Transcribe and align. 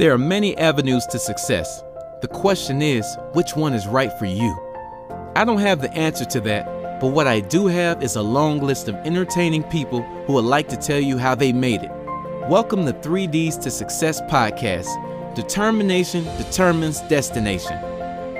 There 0.00 0.14
are 0.14 0.16
many 0.16 0.56
avenues 0.56 1.04
to 1.08 1.18
success. 1.18 1.84
The 2.22 2.28
question 2.28 2.80
is, 2.80 3.04
which 3.34 3.54
one 3.54 3.74
is 3.74 3.86
right 3.86 4.10
for 4.18 4.24
you? 4.24 4.58
I 5.36 5.44
don't 5.44 5.58
have 5.58 5.82
the 5.82 5.92
answer 5.92 6.24
to 6.24 6.40
that, 6.40 6.98
but 7.02 7.08
what 7.08 7.26
I 7.26 7.40
do 7.40 7.66
have 7.66 8.02
is 8.02 8.16
a 8.16 8.22
long 8.22 8.60
list 8.60 8.88
of 8.88 8.94
entertaining 9.04 9.62
people 9.64 10.00
who 10.24 10.32
would 10.32 10.46
like 10.46 10.68
to 10.68 10.78
tell 10.78 10.98
you 10.98 11.18
how 11.18 11.34
they 11.34 11.52
made 11.52 11.82
it. 11.82 11.90
Welcome 12.48 12.86
to 12.86 12.94
3Ds 12.94 13.60
to 13.60 13.70
Success 13.70 14.22
podcast. 14.22 14.88
Determination 15.34 16.24
determines 16.38 17.02
destination. 17.02 17.76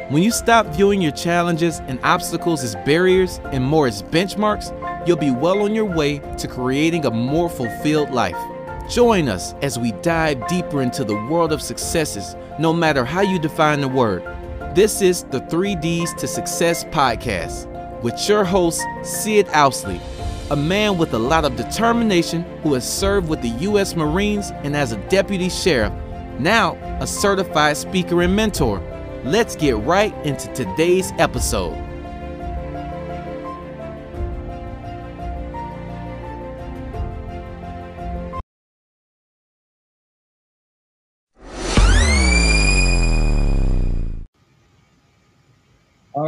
When 0.09 0.23
you 0.23 0.31
stop 0.31 0.65
viewing 0.69 1.03
your 1.03 1.13
challenges 1.13 1.81
and 1.81 2.01
obstacles 2.05 2.65
as 2.65 2.75
barriers 2.87 3.39
and 3.53 3.63
more 3.63 3.87
as 3.87 4.03
benchmarks, 4.03 4.73
you'll 5.07 5.19
be 5.19 5.31
well 5.31 5.61
on 5.61 5.75
your 5.75 5.85
way 5.85 6.21
to 6.39 6.49
creating 6.49 7.05
a 7.05 7.11
more 7.11 7.51
fulfilled 7.51 8.13
life. 8.13 8.43
Join 8.91 9.29
us 9.29 9.55
as 9.63 9.79
we 9.79 9.93
dive 10.03 10.49
deeper 10.49 10.83
into 10.83 11.05
the 11.05 11.15
world 11.15 11.53
of 11.53 11.63
successes, 11.63 12.35
no 12.59 12.73
matter 12.73 13.05
how 13.05 13.21
you 13.21 13.39
define 13.39 13.81
the 13.81 13.87
word. 13.87 14.25
This 14.75 15.01
is 15.01 15.23
the 15.31 15.43
3Ds 15.43 16.17
to 16.17 16.27
Success 16.27 16.83
podcast 16.87 17.69
with 18.03 18.29
your 18.29 18.43
host, 18.43 18.83
Sid 19.05 19.47
Owsley, 19.55 20.01
a 20.51 20.57
man 20.57 20.99
with 20.99 21.15
a 21.15 21.19
lot 21.21 21.45
of 21.45 21.55
determination 21.55 22.43
who 22.65 22.75
has 22.75 22.85
served 22.85 23.29
with 23.29 23.41
the 23.43 23.51
U.S. 23.61 23.95
Marines 23.95 24.51
and 24.65 24.75
as 24.75 24.91
a 24.91 24.97
deputy 25.09 25.51
sheriff, 25.51 25.93
now 26.41 26.75
a 27.01 27.07
certified 27.07 27.77
speaker 27.77 28.23
and 28.23 28.35
mentor. 28.35 28.83
Let's 29.23 29.55
get 29.55 29.77
right 29.77 30.13
into 30.27 30.53
today's 30.53 31.13
episode. 31.13 31.90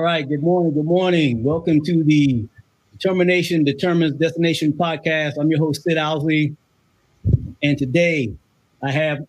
All 0.02 0.06
right. 0.06 0.28
Good 0.28 0.42
morning. 0.42 0.74
Good 0.74 0.84
morning. 0.84 1.44
Welcome 1.44 1.80
to 1.84 2.02
the 2.02 2.44
Determination 2.90 3.62
Determines 3.62 4.14
Destination 4.14 4.72
podcast. 4.72 5.34
I'm 5.38 5.48
your 5.48 5.60
host, 5.60 5.84
Sid 5.84 5.96
Owsley. 5.96 6.56
And 7.62 7.78
today 7.78 8.34
I 8.82 8.90
have 8.90 9.24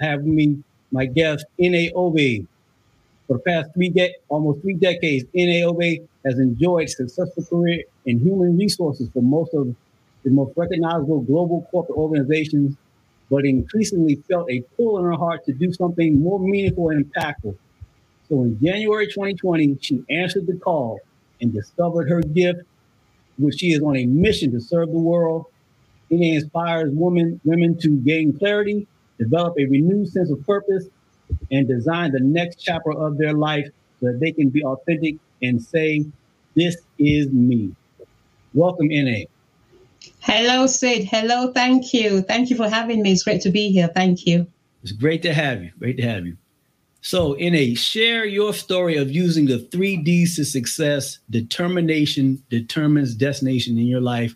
have 0.00 0.24
me 0.24 0.64
my 0.90 1.04
guest, 1.04 1.44
Obi. 1.60 2.46
For 3.26 3.36
the 3.36 3.38
past 3.40 3.74
three 3.74 3.90
de- 3.90 4.14
almost 4.30 4.62
three 4.62 4.76
decades, 4.76 5.26
Obi 5.36 6.00
has 6.24 6.38
enjoyed 6.38 6.88
successful 6.88 7.44
career 7.44 7.82
in 8.06 8.18
human 8.18 8.56
resources 8.56 9.10
for 9.12 9.22
most 9.22 9.52
of 9.52 9.76
the 10.24 10.30
most 10.30 10.56
recognizable 10.56 11.20
global 11.20 11.68
corporate 11.70 11.98
organizations, 11.98 12.74
but 13.28 13.44
increasingly 13.44 14.14
felt 14.26 14.50
a 14.50 14.62
pull 14.78 14.96
in 15.00 15.04
her 15.04 15.18
heart 15.18 15.44
to 15.44 15.52
do 15.52 15.70
something 15.70 16.18
more 16.18 16.38
meaningful 16.40 16.88
and 16.88 17.12
impactful 17.12 17.54
so 18.28 18.42
in 18.42 18.58
January 18.62 19.06
2020, 19.06 19.78
she 19.80 20.02
answered 20.10 20.46
the 20.46 20.56
call 20.56 21.00
and 21.40 21.52
discovered 21.52 22.08
her 22.08 22.20
gift, 22.20 22.60
which 23.38 23.60
she 23.60 23.72
is 23.72 23.82
on 23.82 23.96
a 23.96 24.06
mission 24.06 24.50
to 24.52 24.60
serve 24.60 24.90
the 24.90 24.98
world. 24.98 25.46
It 26.10 26.20
inspires 26.20 26.90
women, 26.92 27.40
women 27.44 27.78
to 27.80 27.96
gain 27.98 28.38
clarity, 28.38 28.86
develop 29.18 29.54
a 29.58 29.66
renewed 29.66 30.08
sense 30.08 30.30
of 30.30 30.44
purpose, 30.46 30.86
and 31.50 31.68
design 31.68 32.12
the 32.12 32.20
next 32.20 32.56
chapter 32.56 32.92
of 32.92 33.18
their 33.18 33.32
life 33.32 33.66
so 34.00 34.06
that 34.06 34.20
they 34.20 34.32
can 34.32 34.48
be 34.48 34.64
authentic 34.64 35.16
and 35.42 35.62
say, 35.62 36.04
This 36.54 36.76
is 36.98 37.30
me. 37.30 37.74
Welcome, 38.54 38.90
Ene. 38.90 39.26
Hello, 40.20 40.66
Sid. 40.66 41.04
Hello, 41.04 41.52
thank 41.52 41.92
you. 41.92 42.22
Thank 42.22 42.50
you 42.50 42.56
for 42.56 42.68
having 42.68 43.02
me. 43.02 43.12
It's 43.12 43.22
great 43.22 43.40
to 43.42 43.50
be 43.50 43.70
here. 43.70 43.88
Thank 43.88 44.26
you. 44.26 44.46
It's 44.82 44.92
great 44.92 45.22
to 45.22 45.32
have 45.34 45.62
you. 45.62 45.70
Great 45.78 45.96
to 45.96 46.02
have 46.02 46.26
you. 46.26 46.36
So, 47.04 47.38
Ene 47.38 47.74
share 47.74 48.24
your 48.24 48.54
story 48.54 48.96
of 48.96 49.10
using 49.10 49.44
the 49.44 49.58
three 49.58 49.98
D's 49.98 50.36
to 50.36 50.44
success 50.46 51.18
determination 51.28 52.42
determines 52.48 53.14
destination 53.14 53.76
in 53.76 53.86
your 53.86 54.00
life 54.00 54.34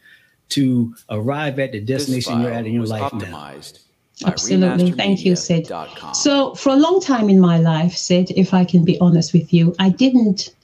to 0.50 0.94
arrive 1.08 1.58
at 1.58 1.72
the 1.72 1.80
destination 1.80 2.42
you're 2.42 2.50
at 2.50 2.66
in 2.66 2.74
your 2.74 2.84
life 2.84 3.10
optimized 3.10 3.78
now. 4.20 4.28
Absolutely. 4.28 4.92
Thank 4.92 5.24
you, 5.24 5.34
Sid. 5.34 5.72
So 6.12 6.54
for 6.56 6.68
a 6.68 6.76
long 6.76 7.00
time 7.00 7.30
in 7.30 7.40
my 7.40 7.56
life, 7.56 7.94
Sid, 7.96 8.32
if 8.36 8.52
I 8.52 8.66
can 8.66 8.84
be 8.84 9.00
honest 9.00 9.32
with 9.32 9.50
you, 9.50 9.74
I 9.78 9.88
didn't 9.88 10.54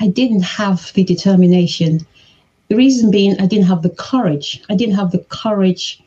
I 0.00 0.08
didn't 0.08 0.42
have 0.42 0.92
the 0.94 1.04
determination. 1.04 2.04
The 2.66 2.74
reason 2.74 3.12
being 3.12 3.40
I 3.40 3.46
didn't 3.46 3.66
have 3.66 3.82
the 3.82 3.90
courage. 3.90 4.60
I 4.68 4.74
didn't 4.74 4.96
have 4.96 5.12
the 5.12 5.24
courage. 5.28 6.02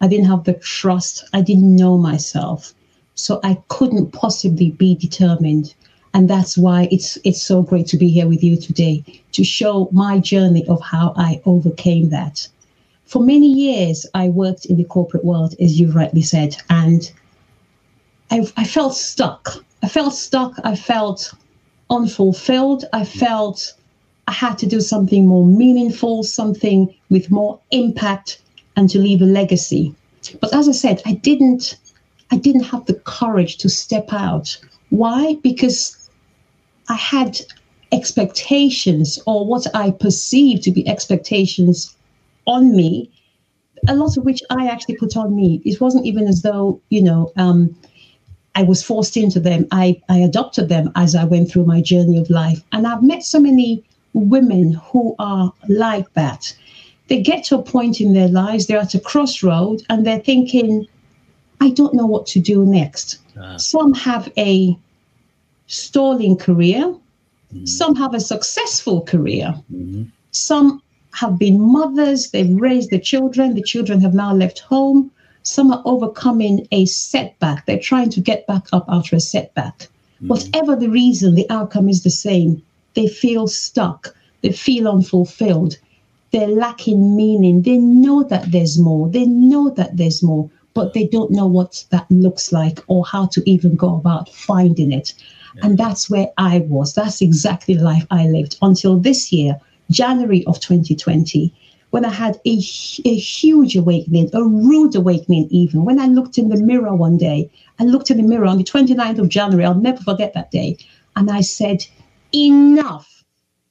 I 0.00 0.08
didn't 0.08 0.26
have 0.26 0.44
the 0.44 0.54
trust. 0.54 1.22
I 1.34 1.42
didn't 1.42 1.76
know 1.76 1.98
myself. 1.98 2.72
So 3.16 3.40
I 3.42 3.58
couldn't 3.68 4.12
possibly 4.12 4.70
be 4.70 4.94
determined. 4.94 5.74
And 6.14 6.30
that's 6.30 6.56
why 6.56 6.88
it's 6.90 7.18
it's 7.24 7.42
so 7.42 7.62
great 7.62 7.86
to 7.88 7.96
be 7.96 8.08
here 8.08 8.28
with 8.28 8.42
you 8.44 8.56
today 8.56 9.02
to 9.32 9.42
show 9.42 9.88
my 9.90 10.18
journey 10.18 10.66
of 10.68 10.80
how 10.80 11.12
I 11.16 11.40
overcame 11.44 12.10
that. 12.10 12.46
For 13.04 13.22
many 13.22 13.48
years, 13.48 14.06
I 14.14 14.28
worked 14.28 14.66
in 14.66 14.76
the 14.76 14.84
corporate 14.84 15.24
world, 15.24 15.54
as 15.60 15.78
you 15.80 15.90
rightly 15.92 16.22
said, 16.22 16.56
and 16.70 17.10
I, 18.30 18.46
I 18.56 18.64
felt 18.64 18.94
stuck. 18.94 19.64
I 19.82 19.88
felt 19.88 20.14
stuck. 20.14 20.54
I 20.64 20.74
felt 20.74 21.32
unfulfilled. 21.90 22.84
I 22.92 23.04
felt 23.04 23.72
I 24.28 24.32
had 24.32 24.58
to 24.58 24.66
do 24.66 24.80
something 24.80 25.26
more 25.26 25.46
meaningful, 25.46 26.24
something 26.24 26.92
with 27.10 27.30
more 27.30 27.60
impact, 27.70 28.40
and 28.74 28.90
to 28.90 28.98
leave 28.98 29.22
a 29.22 29.26
legacy. 29.26 29.94
But 30.40 30.52
as 30.54 30.68
I 30.68 30.72
said, 30.72 31.00
I 31.06 31.12
didn't 31.12 31.76
I 32.30 32.36
didn't 32.36 32.64
have 32.64 32.86
the 32.86 32.94
courage 32.94 33.56
to 33.58 33.68
step 33.68 34.12
out. 34.12 34.58
Why? 34.90 35.36
Because 35.42 36.10
I 36.88 36.94
had 36.94 37.40
expectations 37.92 39.18
or 39.26 39.46
what 39.46 39.66
I 39.74 39.90
perceived 39.92 40.62
to 40.64 40.72
be 40.72 40.86
expectations 40.88 41.96
on 42.46 42.74
me, 42.74 43.10
a 43.88 43.94
lot 43.94 44.16
of 44.16 44.24
which 44.24 44.42
I 44.50 44.68
actually 44.68 44.96
put 44.96 45.16
on 45.16 45.34
me. 45.34 45.60
It 45.64 45.80
wasn't 45.80 46.06
even 46.06 46.26
as 46.26 46.42
though, 46.42 46.80
you 46.88 47.02
know, 47.02 47.32
um, 47.36 47.76
I 48.54 48.62
was 48.62 48.82
forced 48.82 49.16
into 49.16 49.38
them. 49.38 49.66
I, 49.70 50.00
I 50.08 50.18
adopted 50.18 50.68
them 50.68 50.90
as 50.96 51.14
I 51.14 51.24
went 51.24 51.50
through 51.50 51.66
my 51.66 51.80
journey 51.80 52.18
of 52.18 52.30
life. 52.30 52.62
And 52.72 52.86
I've 52.86 53.02
met 53.02 53.22
so 53.22 53.38
many 53.38 53.84
women 54.14 54.72
who 54.72 55.14
are 55.18 55.52
like 55.68 56.12
that. 56.14 56.56
They 57.08 57.20
get 57.20 57.44
to 57.44 57.58
a 57.58 57.62
point 57.62 58.00
in 58.00 58.14
their 58.14 58.28
lives, 58.28 58.66
they're 58.66 58.78
at 58.78 58.94
a 58.94 59.00
crossroad, 59.00 59.82
and 59.88 60.04
they're 60.04 60.18
thinking, 60.18 60.88
I 61.60 61.70
don't 61.70 61.94
know 61.94 62.06
what 62.06 62.26
to 62.28 62.40
do 62.40 62.64
next. 62.64 63.18
Uh, 63.40 63.58
Some 63.58 63.94
have 63.94 64.32
a 64.36 64.76
stalling 65.66 66.36
career, 66.36 66.82
mm-hmm. 66.84 67.64
some 67.64 67.94
have 67.96 68.14
a 68.14 68.20
successful 68.20 69.02
career, 69.02 69.54
mm-hmm. 69.72 70.04
some 70.30 70.82
have 71.12 71.38
been 71.38 71.60
mothers, 71.60 72.30
they've 72.30 72.60
raised 72.60 72.90
the 72.90 72.98
children, 72.98 73.54
the 73.54 73.62
children 73.62 74.00
have 74.00 74.14
now 74.14 74.32
left 74.32 74.60
home. 74.60 75.10
Some 75.42 75.70
are 75.70 75.82
overcoming 75.84 76.66
a 76.72 76.86
setback, 76.86 77.66
they're 77.66 77.78
trying 77.78 78.10
to 78.10 78.20
get 78.20 78.48
back 78.48 78.64
up 78.72 78.84
after 78.88 79.14
a 79.14 79.20
setback. 79.20 79.78
Mm-hmm. 79.78 80.28
Whatever 80.28 80.74
the 80.74 80.90
reason, 80.90 81.36
the 81.36 81.48
outcome 81.50 81.88
is 81.88 82.02
the 82.02 82.10
same. 82.10 82.62
They 82.94 83.06
feel 83.06 83.46
stuck, 83.46 84.14
they 84.42 84.50
feel 84.50 84.88
unfulfilled, 84.88 85.78
they're 86.32 86.48
lacking 86.48 87.14
meaning. 87.16 87.62
They 87.62 87.78
know 87.78 88.24
that 88.24 88.50
there's 88.50 88.76
more, 88.76 89.08
they 89.08 89.24
know 89.24 89.70
that 89.70 89.96
there's 89.96 90.20
more, 90.20 90.50
but 90.76 90.92
they 90.92 91.06
don't 91.06 91.30
know 91.30 91.46
what 91.46 91.82
that 91.88 92.06
looks 92.10 92.52
like 92.52 92.80
or 92.86 93.02
how 93.06 93.24
to 93.24 93.42
even 93.50 93.74
go 93.76 93.96
about 93.96 94.28
finding 94.28 94.92
it. 94.92 95.14
Yeah. 95.54 95.62
And 95.64 95.78
that's 95.78 96.10
where 96.10 96.28
I 96.36 96.58
was. 96.68 96.92
That's 96.92 97.22
exactly 97.22 97.74
the 97.74 97.82
life 97.82 98.06
I 98.10 98.26
lived 98.28 98.58
until 98.60 98.98
this 98.98 99.32
year, 99.32 99.58
January 99.90 100.44
of 100.44 100.60
2020, 100.60 101.50
when 101.92 102.04
I 102.04 102.10
had 102.10 102.38
a, 102.44 102.58
a 103.06 103.14
huge 103.14 103.74
awakening, 103.74 104.28
a 104.34 104.44
rude 104.44 104.94
awakening, 104.94 105.48
even. 105.50 105.86
When 105.86 105.98
I 105.98 106.08
looked 106.08 106.36
in 106.36 106.50
the 106.50 106.58
mirror 106.58 106.94
one 106.94 107.16
day, 107.16 107.50
I 107.80 107.84
looked 107.84 108.10
in 108.10 108.18
the 108.18 108.22
mirror 108.22 108.44
on 108.44 108.58
the 108.58 108.64
29th 108.64 109.18
of 109.18 109.30
January, 109.30 109.64
I'll 109.64 109.74
never 109.74 110.02
forget 110.02 110.34
that 110.34 110.50
day. 110.50 110.76
And 111.16 111.30
I 111.30 111.40
said, 111.40 111.86
Enough, 112.34 113.24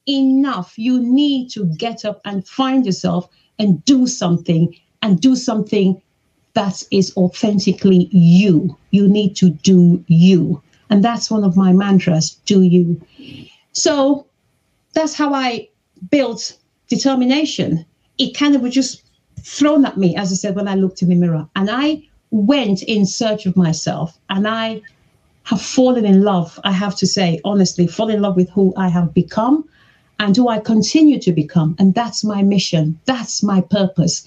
enough. 0.08 0.76
You 0.76 1.00
need 1.00 1.50
to 1.50 1.66
get 1.66 2.04
up 2.04 2.20
and 2.24 2.48
find 2.48 2.84
yourself 2.84 3.28
and 3.60 3.84
do 3.84 4.08
something 4.08 4.74
and 5.02 5.20
do 5.20 5.36
something 5.36 6.02
that 6.56 6.82
is 6.90 7.14
authentically 7.18 8.08
you. 8.12 8.76
You 8.90 9.06
need 9.06 9.36
to 9.36 9.50
do 9.50 10.02
you. 10.08 10.62
And 10.88 11.04
that's 11.04 11.30
one 11.30 11.44
of 11.44 11.54
my 11.54 11.72
mantras 11.74 12.30
do 12.46 12.62
you. 12.62 12.98
So 13.72 14.26
that's 14.94 15.14
how 15.14 15.34
I 15.34 15.68
built 16.10 16.56
determination. 16.88 17.84
It 18.16 18.34
kind 18.34 18.56
of 18.56 18.62
was 18.62 18.72
just 18.72 19.02
thrown 19.42 19.84
at 19.84 19.98
me, 19.98 20.16
as 20.16 20.32
I 20.32 20.36
said, 20.36 20.56
when 20.56 20.66
I 20.66 20.76
looked 20.76 21.02
in 21.02 21.10
the 21.10 21.14
mirror. 21.14 21.46
And 21.56 21.68
I 21.70 22.02
went 22.30 22.82
in 22.84 23.04
search 23.04 23.44
of 23.44 23.54
myself 23.54 24.18
and 24.30 24.48
I 24.48 24.80
have 25.42 25.60
fallen 25.60 26.06
in 26.06 26.22
love, 26.22 26.58
I 26.64 26.72
have 26.72 26.96
to 26.96 27.06
say, 27.06 27.38
honestly, 27.44 27.86
fall 27.86 28.08
in 28.08 28.22
love 28.22 28.34
with 28.34 28.48
who 28.48 28.72
I 28.78 28.88
have 28.88 29.12
become 29.12 29.68
and 30.18 30.34
who 30.34 30.48
I 30.48 30.58
continue 30.58 31.20
to 31.20 31.32
become. 31.32 31.76
And 31.78 31.94
that's 31.94 32.24
my 32.24 32.42
mission. 32.42 32.98
That's 33.04 33.42
my 33.42 33.60
purpose 33.60 34.26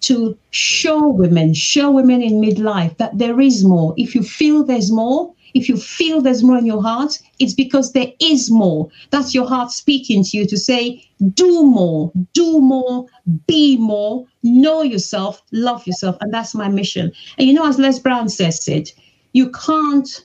to 0.00 0.36
show 0.50 1.08
women, 1.08 1.54
show 1.54 1.90
women 1.90 2.22
in 2.22 2.40
midlife 2.40 2.96
that 2.98 3.18
there 3.18 3.40
is 3.40 3.64
more. 3.64 3.94
If 3.96 4.14
you 4.14 4.22
feel 4.22 4.64
there's 4.64 4.90
more, 4.92 5.32
if 5.54 5.68
you 5.68 5.76
feel 5.76 6.20
there's 6.20 6.42
more 6.42 6.58
in 6.58 6.66
your 6.66 6.82
heart, 6.82 7.18
it's 7.38 7.54
because 7.54 7.92
there 7.92 8.12
is 8.20 8.50
more. 8.50 8.88
That's 9.10 9.34
your 9.34 9.46
heart 9.46 9.70
speaking 9.70 10.24
to 10.24 10.36
you 10.36 10.46
to 10.46 10.56
say, 10.56 11.06
do 11.32 11.62
more, 11.64 12.12
do 12.32 12.60
more, 12.60 13.06
be 13.46 13.76
more, 13.76 14.26
know 14.42 14.82
yourself, 14.82 15.40
love 15.52 15.86
yourself. 15.86 16.16
And 16.20 16.34
that's 16.34 16.54
my 16.54 16.68
mission. 16.68 17.12
And 17.38 17.46
you 17.46 17.54
know, 17.54 17.66
as 17.66 17.78
Les 17.78 17.98
Brown 18.00 18.28
says 18.28 18.66
it, 18.66 18.92
you 19.32 19.50
can't 19.50 20.24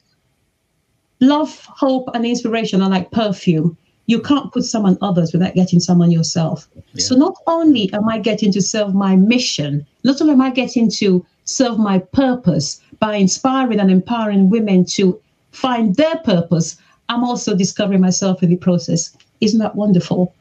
love, 1.19 1.65
hope, 1.65 2.09
and 2.13 2.25
inspiration 2.25 2.81
are 2.81 2.89
like 2.89 3.11
perfume 3.11 3.77
you 4.09 4.19
can't 4.19 4.51
put 4.51 4.65
some 4.65 4.87
on 4.87 4.97
others 5.03 5.33
without 5.33 5.53
getting 5.53 5.79
some 5.79 6.01
on 6.01 6.09
yourself. 6.09 6.67
Yeah. 6.75 7.03
So 7.03 7.15
not 7.15 7.35
only 7.45 7.93
am 7.93 8.09
I 8.09 8.17
getting 8.17 8.51
to 8.53 8.61
serve 8.61 8.95
my 8.95 9.15
mission, 9.15 9.85
not 10.03 10.19
only 10.19 10.33
am 10.33 10.41
I 10.41 10.49
getting 10.49 10.89
to 11.01 11.23
serve 11.43 11.77
my 11.77 11.99
purpose 11.99 12.81
by 12.97 13.17
inspiring 13.17 13.79
and 13.79 13.91
empowering 13.91 14.49
women 14.49 14.83
to 14.97 15.21
find 15.51 15.95
their 15.95 16.15
purpose, 16.17 16.75
I'm 17.09 17.23
also 17.23 17.55
discovering 17.55 18.01
myself 18.01 18.41
in 18.41 18.49
the 18.49 18.55
process. 18.55 19.15
Isn't 19.41 19.59
that 19.59 19.75
wonderful? 19.75 20.33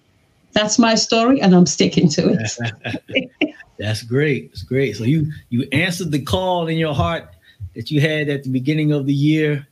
That's 0.52 0.78
my 0.78 0.94
story, 0.94 1.38
and 1.42 1.54
I'm 1.54 1.66
sticking 1.66 2.08
to 2.08 2.38
it. 2.38 3.52
That's 3.78 4.02
great. 4.02 4.44
It's 4.50 4.62
great. 4.62 4.96
So 4.96 5.04
you 5.04 5.30
you 5.50 5.68
answered 5.72 6.10
the 6.10 6.22
call 6.22 6.68
in 6.68 6.78
your 6.78 6.94
heart 6.94 7.28
that 7.74 7.90
you 7.90 8.00
had 8.00 8.30
at 8.30 8.44
the 8.44 8.50
beginning 8.50 8.92
of 8.92 9.04
the 9.04 9.12
year. 9.12 9.66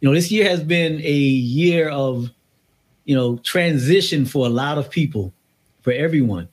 You 0.00 0.08
know, 0.08 0.14
this 0.14 0.32
year 0.32 0.48
has 0.50 0.64
been 0.64 1.00
a 1.00 1.18
year 1.60 1.88
of 1.90 2.28
you 3.06 3.14
know, 3.14 3.38
transition 3.38 4.26
for 4.26 4.46
a 4.46 4.50
lot 4.50 4.76
of 4.76 4.90
people, 4.90 5.32
for 5.80 5.92
everyone. 5.92 6.48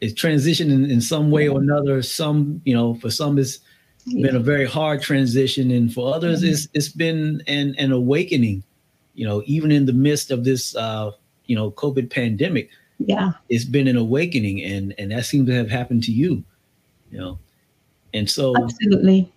It's 0.00 0.14
transition 0.14 0.70
in, 0.70 0.90
in 0.90 1.00
some 1.00 1.30
way 1.30 1.46
or 1.46 1.60
another. 1.60 2.02
Some, 2.02 2.60
you 2.64 2.74
know, 2.74 2.94
for 2.94 3.10
some 3.10 3.38
it's 3.38 3.60
yeah. 4.06 4.26
been 4.26 4.36
a 4.36 4.40
very 4.40 4.64
hard 4.64 5.02
transition, 5.02 5.70
and 5.70 5.92
for 5.92 6.12
others 6.12 6.40
mm-hmm. 6.40 6.52
it's 6.52 6.68
it's 6.72 6.88
been 6.88 7.42
an 7.46 7.74
an 7.78 7.92
awakening. 7.92 8.64
You 9.14 9.26
know, 9.26 9.42
even 9.44 9.70
in 9.70 9.84
the 9.84 9.92
midst 9.92 10.30
of 10.30 10.44
this, 10.44 10.74
uh, 10.74 11.10
you 11.44 11.54
know, 11.54 11.70
COVID 11.72 12.10
pandemic, 12.10 12.70
yeah, 12.98 13.32
it's 13.50 13.66
been 13.66 13.86
an 13.86 13.96
awakening, 13.96 14.62
and 14.64 14.94
and 14.96 15.10
that 15.10 15.26
seems 15.26 15.48
to 15.48 15.54
have 15.54 15.70
happened 15.70 16.02
to 16.04 16.12
you. 16.12 16.42
You 17.10 17.18
know, 17.18 17.38
and 18.14 18.28
so 18.28 18.56
absolutely. 18.56 19.30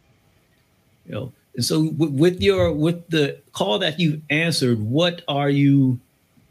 You 1.06 1.12
know, 1.12 1.34
and 1.56 1.66
so 1.66 1.90
with 1.98 2.42
your 2.42 2.72
with 2.72 3.06
the 3.10 3.42
call 3.52 3.80
that 3.80 4.00
you 4.00 4.22
answered, 4.30 4.80
what 4.80 5.24
are 5.28 5.50
you 5.50 6.00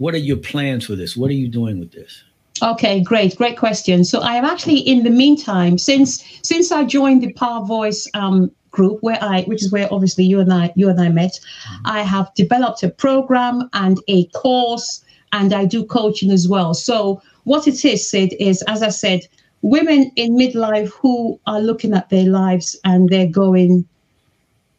what 0.03 0.15
are 0.15 0.19
your 0.31 0.37
plans 0.37 0.85
for 0.87 0.97
this? 0.97 1.17
What 1.17 1.31
are 1.31 1.41
you 1.43 1.47
doing 1.47 1.79
with 1.79 1.93
this? 1.93 2.25
Okay, 2.61 3.01
great, 3.01 3.37
great 3.37 3.57
question. 3.57 4.05
So 4.05 4.21
I 4.21 4.35
have 4.35 4.45
actually, 4.45 4.79
in 4.79 5.05
the 5.05 5.11
meantime, 5.11 5.79
since 5.79 6.25
since 6.43 6.73
I 6.73 6.85
joined 6.85 7.23
the 7.23 7.33
Power 7.35 7.65
Voice 7.65 8.11
um, 8.15 8.51
group, 8.73 8.99
where 9.01 9.19
I, 9.23 9.43
which 9.45 9.63
is 9.63 9.71
where 9.71 9.89
obviously 9.95 10.25
you 10.25 10.41
and 10.41 10.53
I, 10.53 10.73
you 10.75 10.89
and 10.89 11.01
I 11.01 11.09
met, 11.09 11.35
mm-hmm. 11.35 11.87
I 11.87 12.01
have 12.03 12.35
developed 12.35 12.83
a 12.83 12.89
program 12.89 13.71
and 13.75 13.99
a 14.09 14.27
course, 14.43 15.05
and 15.33 15.55
I 15.55 15.67
do 15.67 15.85
coaching 15.85 16.33
as 16.33 16.49
well. 16.49 16.75
So 16.75 17.23
what 17.45 17.69
it 17.69 17.85
is, 17.85 18.11
Sid, 18.11 18.35
is 18.41 18.63
as 18.63 18.83
I 18.83 18.89
said, 18.89 19.21
women 19.63 20.11
in 20.17 20.37
midlife 20.37 20.91
who 21.01 21.39
are 21.47 21.61
looking 21.61 21.95
at 21.95 22.11
their 22.11 22.27
lives 22.27 22.77
and 22.85 23.09
they're 23.09 23.35
going, 23.45 23.87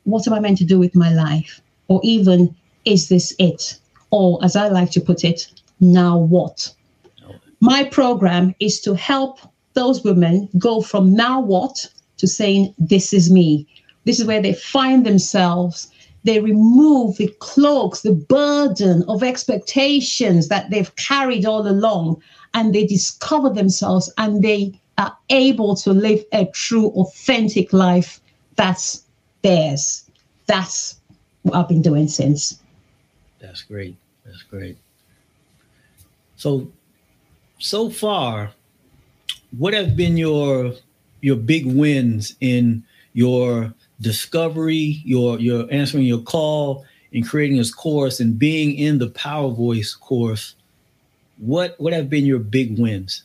"What 0.04 0.28
am 0.28 0.34
I 0.34 0.42
meant 0.42 0.58
to 0.58 0.66
do 0.66 0.80
with 0.80 0.96
my 0.96 1.14
life?" 1.14 1.62
Or 1.88 2.02
even, 2.04 2.54
"Is 2.84 3.08
this 3.08 3.34
it?" 3.40 3.80
Or 4.14 4.38
as 4.44 4.56
I 4.56 4.68
like 4.68 4.92
to 4.92 5.02
put 5.02 5.24
it, 5.24 5.48
now 5.80 6.16
what? 6.16 6.72
My 7.62 7.84
program 7.84 8.54
is 8.60 8.80
to 8.82 8.94
help 8.94 9.40
those 9.74 10.04
women 10.04 10.50
go 10.60 10.82
from 10.82 11.16
now 11.16 11.42
what 11.42 11.90
to 12.18 12.28
saying, 12.28 12.76
this 12.78 13.12
is 13.12 13.32
me. 13.32 13.68
This 14.06 14.20
is 14.20 14.28
where 14.28 14.42
they 14.42 14.54
find 14.54 15.04
themselves. 15.04 15.92
They 16.26 16.40
remove 16.40 17.18
the 17.18 17.34
cloaks, 17.40 18.02
the 18.02 18.14
burden 18.14 19.04
of 19.08 19.24
expectations 19.24 20.48
that 20.48 20.70
they've 20.70 20.96
carried 20.96 21.48
all 21.48 21.68
along, 21.68 22.22
and 22.54 22.76
they 22.76 22.86
discover 22.86 23.50
themselves 23.50 24.14
and 24.20 24.44
they 24.44 24.80
are 25.00 25.18
able 25.32 25.76
to 25.78 25.92
live 25.92 26.24
a 26.34 26.46
true, 26.54 26.90
authentic 26.90 27.74
life 27.74 28.22
that's 28.58 29.04
theirs. 29.42 30.08
That's 30.46 30.98
what 31.42 31.56
I've 31.56 31.68
been 31.68 31.82
doing 31.82 32.08
since. 32.08 32.60
That's 33.40 33.64
great. 33.64 33.98
That's 34.26 34.44
great. 34.44 34.78
So, 36.36 36.68
so 37.60 37.90
far, 37.90 38.52
what 39.58 39.74
have 39.74 39.96
been 39.96 40.18
your 40.18 40.74
your 41.22 41.36
big 41.36 41.66
wins 41.66 42.36
in 42.42 42.84
your 43.14 43.74
discovery, 44.02 45.02
your 45.06 45.40
your 45.40 45.68
answering 45.72 46.06
your 46.06 46.22
call, 46.22 46.86
and 47.14 47.28
creating 47.28 47.58
this 47.58 47.74
course, 47.74 48.20
and 48.20 48.38
being 48.38 48.76
in 48.76 48.98
the 48.98 49.10
Power 49.10 49.52
Voice 49.52 49.94
course? 49.94 50.56
What 51.38 51.80
what 51.80 51.94
have 51.94 52.10
been 52.10 52.26
your 52.26 52.40
big 52.40 52.80
wins? 52.80 53.24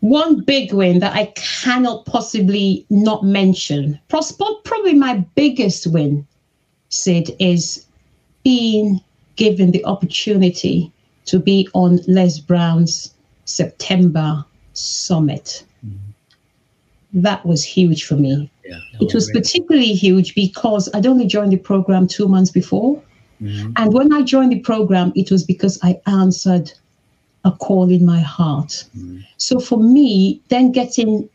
One 0.00 0.40
big 0.42 0.72
win 0.72 1.00
that 1.00 1.16
I 1.16 1.32
cannot 1.34 2.06
possibly 2.06 2.86
not 2.88 3.24
mention, 3.24 3.98
probably 4.08 4.94
my 4.94 5.16
biggest 5.34 5.88
win, 5.88 6.24
Sid, 6.88 7.34
is 7.40 7.84
being 8.44 9.00
given 9.38 9.70
the 9.70 9.84
opportunity 9.84 10.92
to 11.24 11.38
be 11.38 11.68
on 11.72 12.00
Les 12.08 12.40
Brown's 12.40 13.14
September 13.44 14.44
summit. 14.74 15.64
Mm-hmm. 15.86 17.20
That 17.22 17.46
was 17.46 17.64
huge 17.64 18.04
for 18.04 18.16
me. 18.16 18.50
Yeah, 18.64 18.80
it 19.00 19.14
was 19.14 19.30
great. 19.30 19.42
particularly 19.42 19.94
huge 19.94 20.34
because 20.34 20.90
I'd 20.92 21.06
only 21.06 21.26
joined 21.26 21.52
the 21.52 21.56
program 21.56 22.06
two 22.06 22.28
months 22.28 22.50
before. 22.50 23.00
Mm-hmm. 23.40 23.72
And 23.76 23.94
when 23.94 24.12
I 24.12 24.22
joined 24.22 24.52
the 24.52 24.60
program, 24.60 25.12
it 25.14 25.30
was 25.30 25.44
because 25.44 25.78
I 25.82 26.00
answered 26.06 26.72
a 27.44 27.52
call 27.52 27.88
in 27.90 28.04
my 28.04 28.20
heart. 28.20 28.84
Mm-hmm. 28.96 29.20
So 29.36 29.60
for 29.60 29.78
me, 29.78 30.42
then 30.48 30.72
getting 30.72 31.28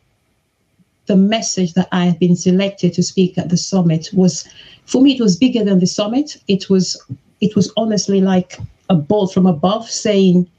the 1.06 1.16
message 1.16 1.74
that 1.74 1.88
I 1.92 2.06
had 2.06 2.20
been 2.20 2.36
selected 2.36 2.94
to 2.94 3.04
speak 3.04 3.38
at 3.38 3.50
the 3.50 3.58
summit 3.58 4.10
was, 4.14 4.48
for 4.86 5.02
me, 5.02 5.16
it 5.16 5.22
was 5.22 5.38
bigger 5.38 5.64
than 5.64 5.80
the 5.80 5.88
summit. 5.88 6.38
It 6.48 6.70
was 6.70 7.02
it 7.44 7.58
was 7.58 7.74
honestly 7.76 8.22
like 8.22 8.58
a 8.90 8.96
bolt 8.96 9.34
from 9.34 9.46
above 9.46 9.90
saying, 9.92 10.50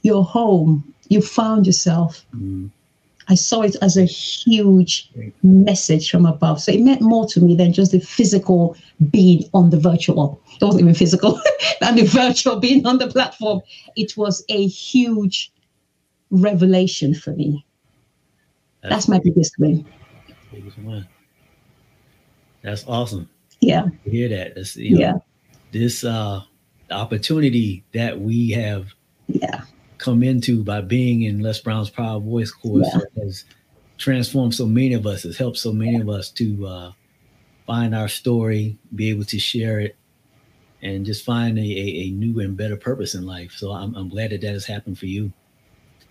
You're 0.00 0.24
home, 0.24 0.94
you 1.08 1.20
found 1.20 1.66
yourself. 1.66 2.24
Mm. 2.34 2.70
I 3.28 3.34
saw 3.34 3.60
it 3.60 3.76
as 3.82 3.96
a 3.96 4.04
huge 4.04 5.10
message 5.42 6.10
from 6.10 6.24
above. 6.24 6.60
So 6.60 6.72
it 6.72 6.80
meant 6.80 7.02
more 7.02 7.26
to 7.26 7.40
me 7.40 7.54
than 7.54 7.72
just 7.72 7.92
the 7.92 8.00
physical 8.00 8.74
being 9.10 9.44
on 9.52 9.68
the 9.70 9.78
virtual. 9.78 10.40
It 10.60 10.64
wasn't 10.64 10.82
even 10.82 10.94
physical, 10.94 11.40
than 11.80 11.96
the 11.96 12.06
virtual 12.06 12.58
being 12.58 12.86
on 12.86 12.98
the 12.98 13.08
platform. 13.08 13.60
It 13.94 14.16
was 14.16 14.44
a 14.48 14.66
huge 14.66 15.52
revelation 16.30 17.14
for 17.14 17.32
me. 17.32 17.64
That's, 18.82 18.94
That's 18.94 19.08
my 19.08 19.20
biggest 19.22 19.54
win. 19.58 19.86
Biggest 20.50 20.78
win. 20.78 21.06
That's 22.62 22.84
awesome. 22.88 23.28
Yeah. 23.60 23.86
Hear 24.04 24.28
that. 24.30 24.54
That's, 24.56 24.74
you 24.76 24.94
know, 24.94 25.00
yeah 25.00 25.18
this 25.72 26.04
uh, 26.04 26.42
opportunity 26.90 27.84
that 27.92 28.20
we 28.20 28.50
have 28.50 28.88
yeah. 29.26 29.62
come 29.98 30.22
into 30.22 30.62
by 30.62 30.80
being 30.80 31.22
in 31.22 31.40
Les 31.40 31.60
Brown's 31.60 31.90
Power 31.90 32.20
Voice 32.20 32.50
course 32.50 32.88
yeah. 32.92 33.22
has 33.22 33.44
transformed 33.98 34.54
so 34.54 34.66
many 34.66 34.94
of 34.94 35.06
us, 35.06 35.22
has 35.22 35.36
helped 35.36 35.58
so 35.58 35.72
many 35.72 35.96
of 36.00 36.08
us 36.08 36.30
to 36.30 36.66
uh, 36.66 36.92
find 37.66 37.94
our 37.94 38.08
story, 38.08 38.78
be 38.94 39.08
able 39.10 39.24
to 39.24 39.38
share 39.38 39.80
it, 39.80 39.96
and 40.82 41.06
just 41.06 41.24
find 41.24 41.58
a, 41.58 41.62
a, 41.62 42.06
a 42.06 42.10
new 42.10 42.40
and 42.40 42.56
better 42.56 42.76
purpose 42.76 43.14
in 43.14 43.24
life. 43.24 43.52
So 43.52 43.72
I'm, 43.72 43.94
I'm 43.94 44.08
glad 44.08 44.30
that 44.30 44.40
that 44.42 44.52
has 44.52 44.66
happened 44.66 44.98
for 44.98 45.06
you. 45.06 45.32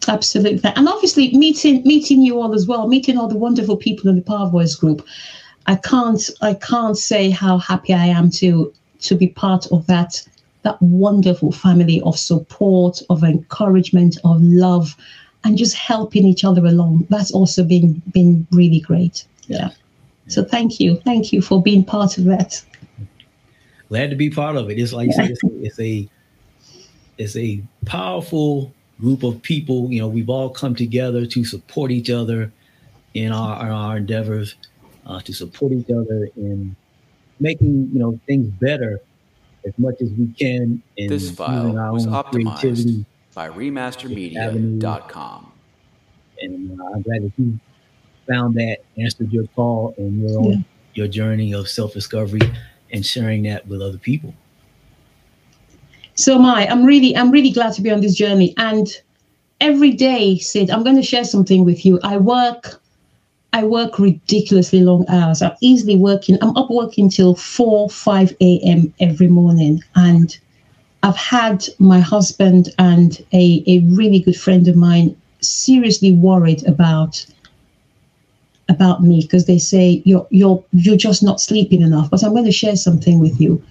Absolutely, 0.07 0.71
and 0.75 0.89
obviously 0.89 1.31
meeting 1.33 1.83
meeting 1.83 2.23
you 2.23 2.41
all 2.41 2.55
as 2.55 2.65
well, 2.65 2.87
meeting 2.87 3.19
all 3.19 3.27
the 3.27 3.37
wonderful 3.37 3.77
people 3.77 4.09
in 4.09 4.15
the 4.15 4.23
Power 4.23 4.49
Voice 4.49 4.73
group. 4.73 5.05
I 5.67 5.75
can't 5.75 6.27
I 6.41 6.55
can't 6.55 6.97
say 6.97 7.29
how 7.29 7.59
happy 7.59 7.93
I 7.93 8.07
am 8.07 8.31
to 8.31 8.73
to 9.01 9.15
be 9.15 9.27
part 9.27 9.67
of 9.72 9.88
that 9.88 10.24
that 10.63 10.79
wonderful 10.81 11.51
family 11.51 12.01
of 12.01 12.17
support, 12.17 13.01
of 13.10 13.24
encouragement, 13.24 14.17
of 14.24 14.41
love, 14.41 14.96
and 15.43 15.58
just 15.58 15.75
helping 15.75 16.25
each 16.25 16.43
other 16.43 16.65
along. 16.65 17.08
That's 17.10 17.31
also 17.31 17.63
been 17.63 18.01
been 18.13 18.48
really 18.51 18.79
great. 18.79 19.25
Yeah. 19.48 19.58
yeah. 19.58 19.70
So 20.27 20.43
thank 20.43 20.79
you, 20.79 20.98
thank 21.03 21.34
you 21.34 21.41
for 21.41 21.62
being 21.62 21.84
part 21.84 22.17
of 22.17 22.25
that. 22.25 22.63
Glad 23.89 24.12
to 24.12 24.15
be 24.15 24.29
part 24.29 24.55
of 24.55 24.70
it. 24.70 24.79
It's 24.79 24.93
like 24.93 25.10
yeah. 25.10 25.27
it's, 25.29 25.41
it's 25.43 25.79
a 25.79 26.10
it's 27.17 27.36
a 27.36 27.62
powerful 27.86 28.74
group 29.00 29.24
of 29.24 29.41
people. 29.41 29.91
You 29.91 30.01
know, 30.01 30.08
we've 30.08 30.29
all 30.29 30.50
come 30.50 30.75
together 30.75 31.25
to 31.25 31.43
support 31.43 31.91
each 31.91 32.10
other 32.10 32.51
in 33.13 33.31
our 33.31 33.65
in 33.65 33.72
our 33.72 33.98
endeavors, 33.98 34.55
uh, 35.05 35.20
to 35.22 35.34
support 35.34 35.72
each 35.72 35.89
other 35.89 36.29
in 36.38 36.75
making 37.41 37.89
you 37.91 38.00
know 38.00 38.17
things 38.27 38.48
better 38.62 39.01
as 39.65 39.74
much 39.77 39.95
as 40.01 40.10
we 40.12 40.27
can. 40.27 40.81
In 40.95 41.10
this 41.10 41.31
file 41.31 41.74
was 41.91 42.07
optimized 42.07 43.05
by 43.33 43.50
remastermedia.com. 43.50 45.51
and 46.41 46.79
uh, 46.79 46.86
I'm 46.86 47.01
glad 47.01 47.24
that 47.24 47.31
you 47.38 47.60
found 48.27 48.55
that, 48.55 48.79
answered 48.98 49.31
your 49.31 49.48
call, 49.55 49.95
and 49.98 50.21
your 50.21 50.39
own, 50.39 50.51
yeah. 50.51 50.57
your 50.93 51.07
journey 51.07 51.53
of 51.53 51.67
self 51.67 51.93
discovery, 51.93 52.41
and 52.91 53.05
sharing 53.05 53.43
that 53.43 53.67
with 53.67 53.81
other 53.81 53.98
people. 53.98 54.33
So 56.15 56.36
am 56.36 56.45
I. 56.45 56.67
I'm 56.67 56.86
really, 56.86 57.15
I'm 57.15 57.31
really 57.31 57.51
glad 57.51 57.74
to 57.74 57.81
be 57.81 57.89
on 57.89 58.01
this 58.01 58.15
journey. 58.15 58.53
And 58.57 58.88
every 59.60 59.91
day, 59.91 60.38
Sid, 60.38 60.69
I'm 60.69 60.83
going 60.83 60.98
to 60.98 61.03
share 61.03 61.24
something 61.24 61.65
with 61.65 61.86
you. 61.86 62.00
I 62.03 62.17
work 62.17 62.80
I 63.53 63.63
work 63.65 64.00
ridiculously 64.00 64.81
long 64.81 65.05
hours. 65.10 65.41
I'm 65.41 65.55
easily 65.62 65.98
working, 65.98 66.38
I'm 66.41 66.55
up 66.55 66.70
working 66.70 67.10
till 67.10 67.36
4, 67.36 67.89
5 67.89 68.36
a.m. 68.39 68.93
every 69.00 69.27
morning. 69.27 69.84
And 69.96 70.38
I've 71.03 71.17
had 71.17 71.65
my 71.79 72.00
husband 72.00 72.70
and 72.79 73.24
a, 73.34 73.63
a 73.67 73.79
really 73.79 74.20
good 74.20 74.38
friend 74.38 74.67
of 74.67 74.75
mine 74.75 75.15
seriously 75.41 76.12
worried 76.12 76.65
about 76.67 77.25
about 78.70 79.03
me 79.03 79.22
because 79.22 79.48
they 79.48 79.58
say 79.58 80.01
you're 80.05 80.25
you're 80.29 80.63
you're 80.72 80.96
just 80.96 81.22
not 81.24 81.41
sleeping 81.41 81.81
enough. 81.81 82.10
But 82.10 82.24
I'm 82.24 82.31
going 82.31 82.46
to 82.46 82.51
share 82.51 82.77
something 82.77 83.20
with 83.20 83.41
you. 83.41 83.62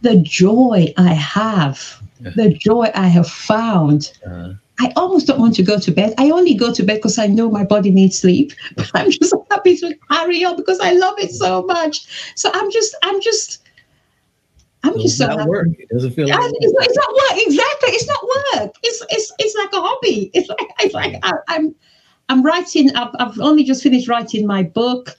The 0.00 0.16
joy 0.16 0.94
I 0.96 1.12
have, 1.12 2.00
the 2.20 2.48
joy 2.48 2.90
I 2.94 3.08
have 3.08 3.28
found. 3.28 4.12
Uh-huh 4.24 4.54
I 4.80 4.92
almost 4.96 5.26
don't 5.26 5.40
want 5.40 5.54
to 5.56 5.62
go 5.62 5.78
to 5.78 5.90
bed. 5.90 6.14
I 6.18 6.30
only 6.30 6.54
go 6.54 6.72
to 6.72 6.82
bed 6.82 6.96
because 6.96 7.18
I 7.18 7.26
know 7.26 7.50
my 7.50 7.64
body 7.64 7.90
needs 7.90 8.18
sleep. 8.18 8.52
But 8.76 8.90
I'm 8.94 9.10
just 9.10 9.34
happy 9.50 9.76
to 9.78 9.94
carry 10.10 10.44
on 10.44 10.56
because 10.56 10.78
I 10.80 10.92
love 10.92 11.18
it 11.18 11.32
so 11.32 11.62
much. 11.62 12.32
So 12.36 12.50
I'm 12.54 12.70
just, 12.70 12.94
I'm 13.02 13.20
just, 13.20 13.68
I'm 14.84 14.94
it 14.94 15.02
just 15.02 15.18
so 15.18 15.26
happy. 15.26 15.48
Work. 15.48 15.68
It 15.78 15.88
doesn't 15.88 16.12
feel 16.12 16.28
like 16.28 16.38
it's, 16.38 16.72
not, 16.72 16.84
it's, 16.84 16.96
not 16.96 17.14
work. 17.14 17.46
Exactly. 17.46 17.90
It's 17.90 18.06
not 18.06 18.22
work. 18.22 18.74
It's 18.82 19.04
it's 19.10 19.32
it's 19.38 19.54
like 19.56 19.72
a 19.72 19.80
hobby. 19.80 20.30
It's 20.34 20.48
like 20.48 20.70
it's 20.80 20.94
like 20.94 21.16
I, 21.24 21.30
am 21.30 21.38
I'm, 21.48 21.74
I'm 22.28 22.42
writing. 22.44 22.94
I've 22.94 23.14
I've 23.18 23.38
only 23.40 23.64
just 23.64 23.82
finished 23.82 24.08
writing 24.08 24.46
my 24.46 24.62
book, 24.62 25.16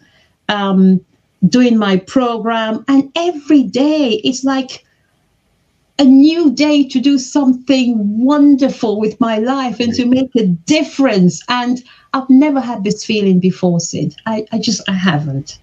um, 0.48 1.04
doing 1.48 1.78
my 1.78 1.98
program, 1.98 2.86
and 2.88 3.12
every 3.16 3.64
day 3.64 4.22
it's 4.24 4.46
like 4.46 4.86
a 6.00 6.04
new 6.06 6.52
day 6.52 6.88
to 6.88 7.00
do 7.00 7.20
something 7.20 8.24
wonderful 8.24 9.00
with 9.00 9.20
my 9.20 9.38
life 9.38 9.80
and 9.82 9.94
to 9.94 10.06
make 10.06 10.34
a 10.36 10.48
difference. 10.48 11.44
And 11.50 11.84
I've 12.14 12.30
never 12.30 12.62
had 12.62 12.86
this 12.86 13.06
feeling 13.06 13.40
before, 13.40 13.82
Sid. 13.82 14.16
I, 14.26 14.48
I 14.54 14.60
just, 14.60 14.88
I 14.90 14.94
haven't. 14.94 15.60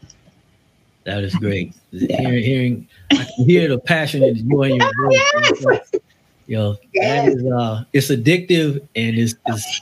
That 1.05 1.25
is 1.25 1.35
great. 1.35 1.75
Yeah. 1.93 2.21
Hearing, 2.21 2.43
hearing, 2.45 2.89
I 3.13 3.15
can 3.17 3.45
hear 3.47 3.69
the 3.69 3.79
passion 3.79 4.23
and 4.23 4.37
joy 4.51 4.65
in 4.65 4.77
your 4.77 4.93
voice. 5.63 5.89
yes. 5.93 6.03
You 6.47 6.57
know, 6.59 6.77
yes. 6.93 7.25
that 7.25 7.33
is, 7.33 7.47
uh, 7.47 7.85
it's 7.95 8.09
addictive 8.09 8.87
and 8.95 9.17
it's, 9.17 9.35
it's, 9.47 9.81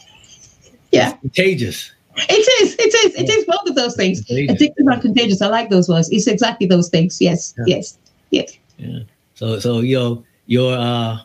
yeah. 0.93 1.11
It's 1.11 1.21
contagious. 1.21 1.93
It 2.17 2.63
is. 2.63 2.77
It 2.79 2.95
is. 2.95 3.15
It 3.17 3.29
is 3.29 3.45
both 3.47 3.69
of 3.69 3.75
those 3.75 3.97
things. 3.97 4.25
Addictive 4.27 4.75
and 4.79 5.03
contagious. 5.03 5.43
I 5.43 5.49
like 5.49 5.71
those 5.71 5.89
words. 5.89 6.09
It's 6.13 6.29
exactly 6.29 6.69
those 6.69 6.89
things. 6.89 7.21
Yes. 7.21 7.53
Yeah. 7.59 7.65
Yes. 7.67 7.99
Yes. 8.31 8.59
Yeah. 8.79 8.99
So, 9.35 9.59
so 9.59 9.81
you 9.81 9.99
know, 9.99 10.25
your 10.47 10.77
uh 10.77 11.19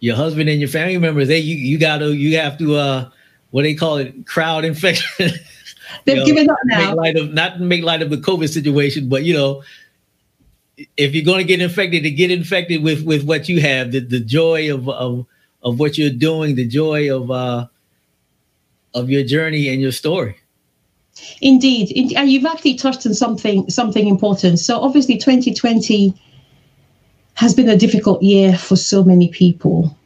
your 0.00 0.16
husband 0.16 0.48
and 0.48 0.60
your 0.60 0.68
family 0.68 0.98
members, 0.98 1.28
they 1.28 1.38
you 1.38 1.56
you 1.56 1.78
gotta 1.78 2.14
you 2.14 2.36
have 2.38 2.58
to 2.58 2.74
uh 2.74 3.10
what 3.50 3.62
they 3.62 3.74
call 3.74 3.96
it 3.96 4.26
crowd 4.26 4.64
infection. 4.64 5.30
They've 6.04 6.18
know, 6.18 6.26
given 6.26 6.50
up 6.50 6.58
now. 6.64 6.88
Make 6.88 6.96
light 6.96 7.16
of 7.16 7.32
not 7.32 7.60
make 7.60 7.82
light 7.82 8.02
of 8.02 8.10
the 8.10 8.16
COVID 8.16 8.52
situation, 8.52 9.08
but 9.08 9.24
you 9.24 9.34
know, 9.34 9.62
if 10.96 11.14
you're 11.14 11.24
going 11.24 11.38
to 11.38 11.44
get 11.44 11.60
infected, 11.60 12.02
to 12.02 12.10
get 12.10 12.30
infected 12.30 12.82
with 12.82 13.04
with 13.04 13.24
what 13.24 13.48
you 13.48 13.60
have, 13.60 13.92
the, 13.92 14.00
the 14.00 14.20
joy 14.20 14.72
of 14.72 14.88
of 14.88 15.26
of 15.62 15.78
what 15.78 15.96
you're 15.96 16.10
doing, 16.10 16.54
the 16.54 16.66
joy 16.66 17.14
of 17.14 17.30
uh 17.30 17.66
of 18.94 19.10
your 19.10 19.24
journey 19.24 19.68
and 19.68 19.80
your 19.80 19.92
story. 19.92 20.36
Indeed, 21.40 22.14
and 22.14 22.30
you've 22.30 22.44
actually 22.44 22.74
touched 22.74 23.06
on 23.06 23.14
something 23.14 23.70
something 23.70 24.06
important. 24.06 24.58
So 24.58 24.80
obviously, 24.80 25.16
2020 25.16 26.14
has 27.36 27.54
been 27.54 27.68
a 27.68 27.76
difficult 27.76 28.22
year 28.22 28.56
for 28.56 28.76
so 28.76 29.04
many 29.04 29.28
people. 29.28 29.96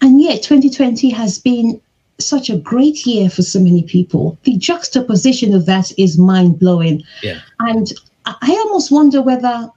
And 0.00 0.22
yet, 0.22 0.42
2020 0.42 1.10
has 1.10 1.38
been 1.38 1.80
such 2.18 2.48
a 2.48 2.56
great 2.56 3.04
year 3.04 3.28
for 3.28 3.42
so 3.42 3.60
many 3.60 3.82
people. 3.82 4.38
The 4.44 4.56
juxtaposition 4.56 5.54
of 5.54 5.66
that 5.66 5.92
is 5.98 6.18
mind 6.18 6.58
blowing. 6.58 7.02
Yeah. 7.22 7.40
And 7.58 7.92
I 8.26 8.52
almost 8.64 8.90
wonder 8.90 9.20
whether, 9.22 9.70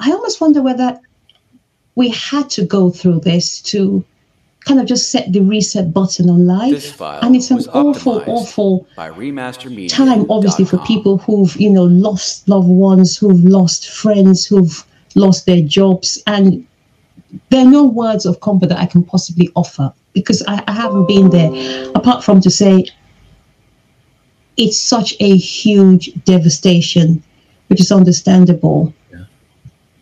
I 0.00 0.12
almost 0.12 0.40
wonder 0.40 0.62
whether 0.62 0.98
we 1.94 2.10
had 2.10 2.48
to 2.50 2.64
go 2.64 2.90
through 2.90 3.20
this 3.20 3.60
to 3.62 4.04
kind 4.60 4.78
of 4.78 4.86
just 4.86 5.10
set 5.10 5.32
the 5.32 5.40
reset 5.40 5.92
button 5.92 6.30
on 6.30 6.46
life. 6.46 7.00
and 7.00 7.34
it's 7.34 7.50
an 7.50 7.58
awful, 7.72 8.22
awful 8.26 8.86
time, 8.96 10.30
obviously, 10.30 10.64
for 10.64 10.78
people 10.78 11.18
who've, 11.18 11.56
you 11.56 11.68
know, 11.68 11.84
lost 11.84 12.48
loved 12.48 12.68
ones, 12.68 13.16
who've 13.16 13.44
lost 13.44 13.90
friends, 13.90 14.46
who've 14.46 14.86
lost 15.16 15.46
their 15.46 15.62
jobs. 15.62 16.22
And 16.26 16.66
there 17.50 17.66
are 17.66 17.70
no 17.70 17.84
words 17.84 18.26
of 18.26 18.40
comfort 18.40 18.68
that 18.68 18.78
I 18.78 18.86
can 18.86 19.04
possibly 19.04 19.50
offer 19.54 19.92
because 20.12 20.42
I, 20.46 20.62
I 20.66 20.72
haven't 20.72 21.08
been 21.08 21.30
there, 21.30 21.90
apart 21.94 22.22
from 22.22 22.40
to 22.42 22.50
say 22.50 22.86
it's 24.56 24.78
such 24.78 25.14
a 25.20 25.36
huge 25.36 26.12
devastation, 26.24 27.22
which 27.68 27.80
is 27.80 27.90
understandable. 27.90 28.92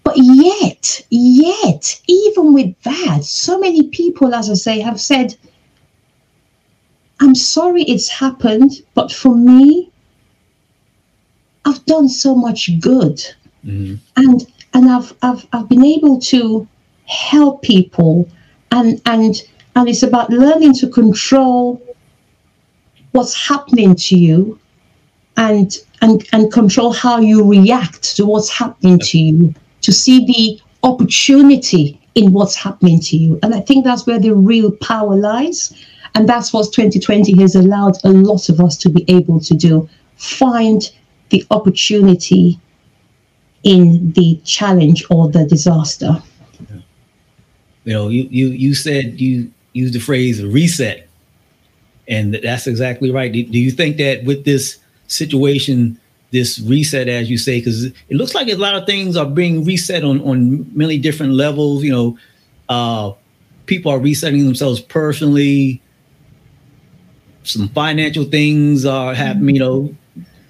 But 0.02 0.16
yet, 0.16 1.06
yet, 1.10 2.00
even 2.08 2.52
with 2.52 2.74
that, 2.82 3.22
so 3.22 3.60
many 3.60 3.84
people, 3.84 4.34
as 4.34 4.50
I 4.50 4.54
say, 4.54 4.80
have 4.80 5.00
said, 5.00 5.36
I'm 7.20 7.34
sorry 7.34 7.82
it's 7.82 8.08
happened, 8.08 8.82
but 8.94 9.12
for 9.12 9.36
me, 9.36 9.90
I've 11.64 11.84
done 11.84 12.08
so 12.08 12.34
much 12.34 12.70
good. 12.80 13.18
Mm-hmm. 13.64 13.96
And 14.16 14.49
and 14.74 14.88
I've 14.88 15.12
I've 15.22 15.46
I've 15.52 15.68
been 15.68 15.84
able 15.84 16.20
to 16.20 16.66
help 17.06 17.62
people 17.62 18.28
and 18.70 19.00
and 19.06 19.42
and 19.76 19.88
it's 19.88 20.02
about 20.02 20.30
learning 20.30 20.74
to 20.74 20.88
control 20.88 21.80
what's 23.12 23.34
happening 23.34 23.94
to 23.96 24.16
you 24.16 24.58
and 25.36 25.76
and 26.02 26.26
and 26.32 26.52
control 26.52 26.92
how 26.92 27.18
you 27.20 27.48
react 27.48 28.16
to 28.16 28.26
what's 28.26 28.50
happening 28.50 28.98
to 28.98 29.18
you 29.18 29.54
to 29.82 29.92
see 29.92 30.24
the 30.26 30.60
opportunity 30.82 32.00
in 32.14 32.32
what's 32.32 32.56
happening 32.56 33.00
to 33.00 33.16
you. 33.16 33.38
And 33.42 33.54
i 33.54 33.60
think 33.60 33.84
that's 33.84 34.06
where 34.06 34.18
the 34.18 34.34
real 34.34 34.72
power 34.72 35.16
lies. 35.16 35.72
And 36.16 36.28
that's 36.28 36.52
what 36.52 36.72
2020 36.72 37.40
has 37.40 37.54
allowed 37.54 37.96
a 38.02 38.08
lot 38.08 38.48
of 38.48 38.60
us 38.60 38.76
to 38.78 38.88
be 38.88 39.04
able 39.08 39.38
to 39.40 39.54
do. 39.54 39.88
Find 40.16 40.90
the 41.28 41.46
opportunity 41.52 42.58
in 43.64 44.12
the 44.12 44.40
challenge 44.44 45.04
or 45.10 45.28
the 45.28 45.44
disaster. 45.44 46.22
You 47.84 47.92
know, 47.92 48.08
you 48.08 48.28
you 48.30 48.48
you 48.48 48.74
said 48.74 49.20
you 49.20 49.50
used 49.72 49.94
the 49.94 50.00
phrase 50.00 50.44
reset, 50.44 51.08
and 52.08 52.34
that's 52.34 52.66
exactly 52.66 53.10
right. 53.10 53.32
Do, 53.32 53.42
do 53.42 53.58
you 53.58 53.70
think 53.70 53.96
that 53.96 54.24
with 54.24 54.44
this 54.44 54.78
situation, 55.06 55.98
this 56.30 56.60
reset, 56.60 57.08
as 57.08 57.30
you 57.30 57.38
say, 57.38 57.58
because 57.58 57.84
it 57.84 57.94
looks 58.10 58.34
like 58.34 58.48
a 58.48 58.54
lot 58.54 58.74
of 58.74 58.86
things 58.86 59.16
are 59.16 59.26
being 59.26 59.64
reset 59.64 60.04
on 60.04 60.20
on 60.22 60.70
many 60.76 60.98
different 60.98 61.32
levels. 61.32 61.82
You 61.82 61.92
know, 61.92 62.18
uh, 62.68 63.12
people 63.66 63.90
are 63.92 63.98
resetting 63.98 64.44
themselves 64.44 64.80
personally. 64.80 65.80
Some 67.42 67.68
financial 67.70 68.24
things 68.24 68.84
are 68.84 69.14
happening. 69.14 69.54
You 69.54 69.60
know, 69.60 69.94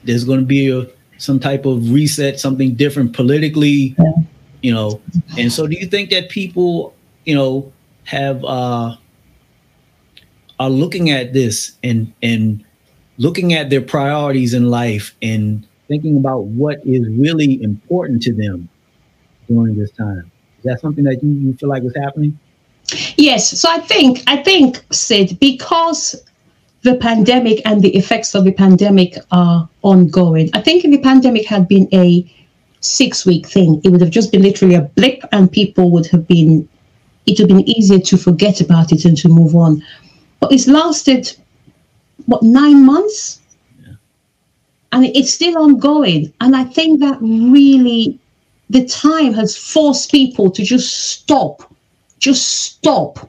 there's 0.02 0.24
going 0.24 0.40
to 0.40 0.46
be 0.46 0.68
a 0.70 0.86
some 1.20 1.38
type 1.38 1.66
of 1.66 1.92
reset, 1.92 2.40
something 2.40 2.74
different 2.74 3.12
politically, 3.12 3.94
you 4.62 4.72
know. 4.72 5.00
And 5.38 5.52
so, 5.52 5.66
do 5.66 5.76
you 5.76 5.86
think 5.86 6.10
that 6.10 6.30
people, 6.30 6.94
you 7.24 7.34
know, 7.34 7.72
have 8.04 8.42
uh, 8.44 8.96
are 10.58 10.70
looking 10.70 11.10
at 11.10 11.32
this 11.32 11.72
and 11.84 12.12
and 12.22 12.64
looking 13.18 13.52
at 13.52 13.68
their 13.68 13.82
priorities 13.82 14.54
in 14.54 14.70
life 14.70 15.14
and 15.20 15.66
thinking 15.88 16.16
about 16.16 16.44
what 16.44 16.78
is 16.86 17.06
really 17.08 17.62
important 17.62 18.22
to 18.22 18.32
them 18.32 18.68
during 19.46 19.78
this 19.78 19.90
time? 19.92 20.30
Is 20.58 20.64
that 20.64 20.80
something 20.80 21.04
that 21.04 21.22
you, 21.22 21.30
you 21.32 21.54
feel 21.54 21.68
like 21.68 21.84
is 21.84 21.94
happening? 21.94 22.38
Yes. 23.16 23.60
So 23.60 23.68
I 23.70 23.78
think 23.78 24.22
I 24.26 24.42
think 24.42 24.82
Sid 24.90 25.38
because 25.38 26.16
the 26.82 26.96
pandemic 26.96 27.60
and 27.64 27.82
the 27.82 27.94
effects 27.96 28.34
of 28.34 28.44
the 28.44 28.52
pandemic 28.52 29.16
are 29.32 29.68
ongoing. 29.82 30.50
I 30.54 30.60
think 30.62 30.84
if 30.84 30.90
the 30.90 30.98
pandemic 30.98 31.46
had 31.46 31.68
been 31.68 31.88
a 31.92 32.30
six 32.80 33.26
week 33.26 33.46
thing, 33.46 33.80
it 33.84 33.90
would 33.90 34.00
have 34.00 34.10
just 34.10 34.32
been 34.32 34.42
literally 34.42 34.74
a 34.74 34.82
blip 34.82 35.22
and 35.32 35.52
people 35.52 35.90
would 35.90 36.06
have 36.06 36.26
been, 36.26 36.68
it 37.26 37.38
would 37.38 37.50
have 37.50 37.58
been 37.58 37.68
easier 37.68 37.98
to 37.98 38.16
forget 38.16 38.60
about 38.60 38.92
it 38.92 39.04
and 39.04 39.16
to 39.18 39.28
move 39.28 39.54
on. 39.54 39.84
But 40.40 40.52
it's 40.52 40.66
lasted, 40.66 41.36
what, 42.26 42.42
nine 42.42 42.86
months? 42.86 43.40
Yeah. 43.78 43.94
And 44.92 45.04
it's 45.04 45.32
still 45.32 45.58
ongoing. 45.58 46.32
And 46.40 46.56
I 46.56 46.64
think 46.64 47.00
that 47.00 47.18
really, 47.20 48.18
the 48.70 48.86
time 48.86 49.34
has 49.34 49.56
forced 49.56 50.10
people 50.10 50.50
to 50.52 50.64
just 50.64 51.10
stop, 51.10 51.74
just 52.18 52.48
stop 52.48 53.28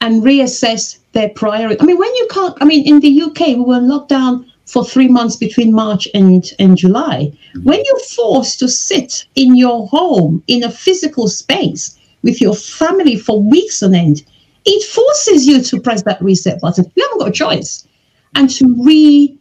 and 0.00 0.22
reassess 0.22 0.98
their 1.12 1.28
priority. 1.30 1.80
I 1.80 1.84
mean, 1.84 1.98
when 1.98 2.14
you 2.16 2.28
can't, 2.30 2.56
I 2.60 2.64
mean, 2.64 2.86
in 2.86 3.00
the 3.00 3.22
UK, 3.22 3.48
we 3.48 3.64
were 3.64 3.80
locked 3.80 4.08
down 4.08 4.50
for 4.66 4.84
three 4.84 5.08
months 5.08 5.36
between 5.36 5.72
March 5.72 6.08
and, 6.14 6.50
and 6.58 6.76
July. 6.76 7.32
Mm-hmm. 7.54 7.64
When 7.64 7.82
you're 7.84 8.00
forced 8.00 8.58
to 8.60 8.68
sit 8.68 9.26
in 9.34 9.56
your 9.56 9.86
home 9.88 10.42
in 10.46 10.62
a 10.62 10.70
physical 10.70 11.28
space 11.28 11.98
with 12.22 12.40
your 12.40 12.54
family 12.54 13.16
for 13.16 13.42
weeks 13.42 13.82
on 13.82 13.94
end, 13.94 14.24
it 14.64 14.82
forces 14.84 15.46
you 15.46 15.62
to 15.62 15.80
press 15.80 16.02
that 16.04 16.22
reset 16.22 16.60
button. 16.60 16.90
You 16.94 17.02
haven't 17.02 17.18
got 17.18 17.28
a 17.28 17.32
choice. 17.32 17.86
And 18.34 18.48
to 18.50 18.74
re 18.82 19.36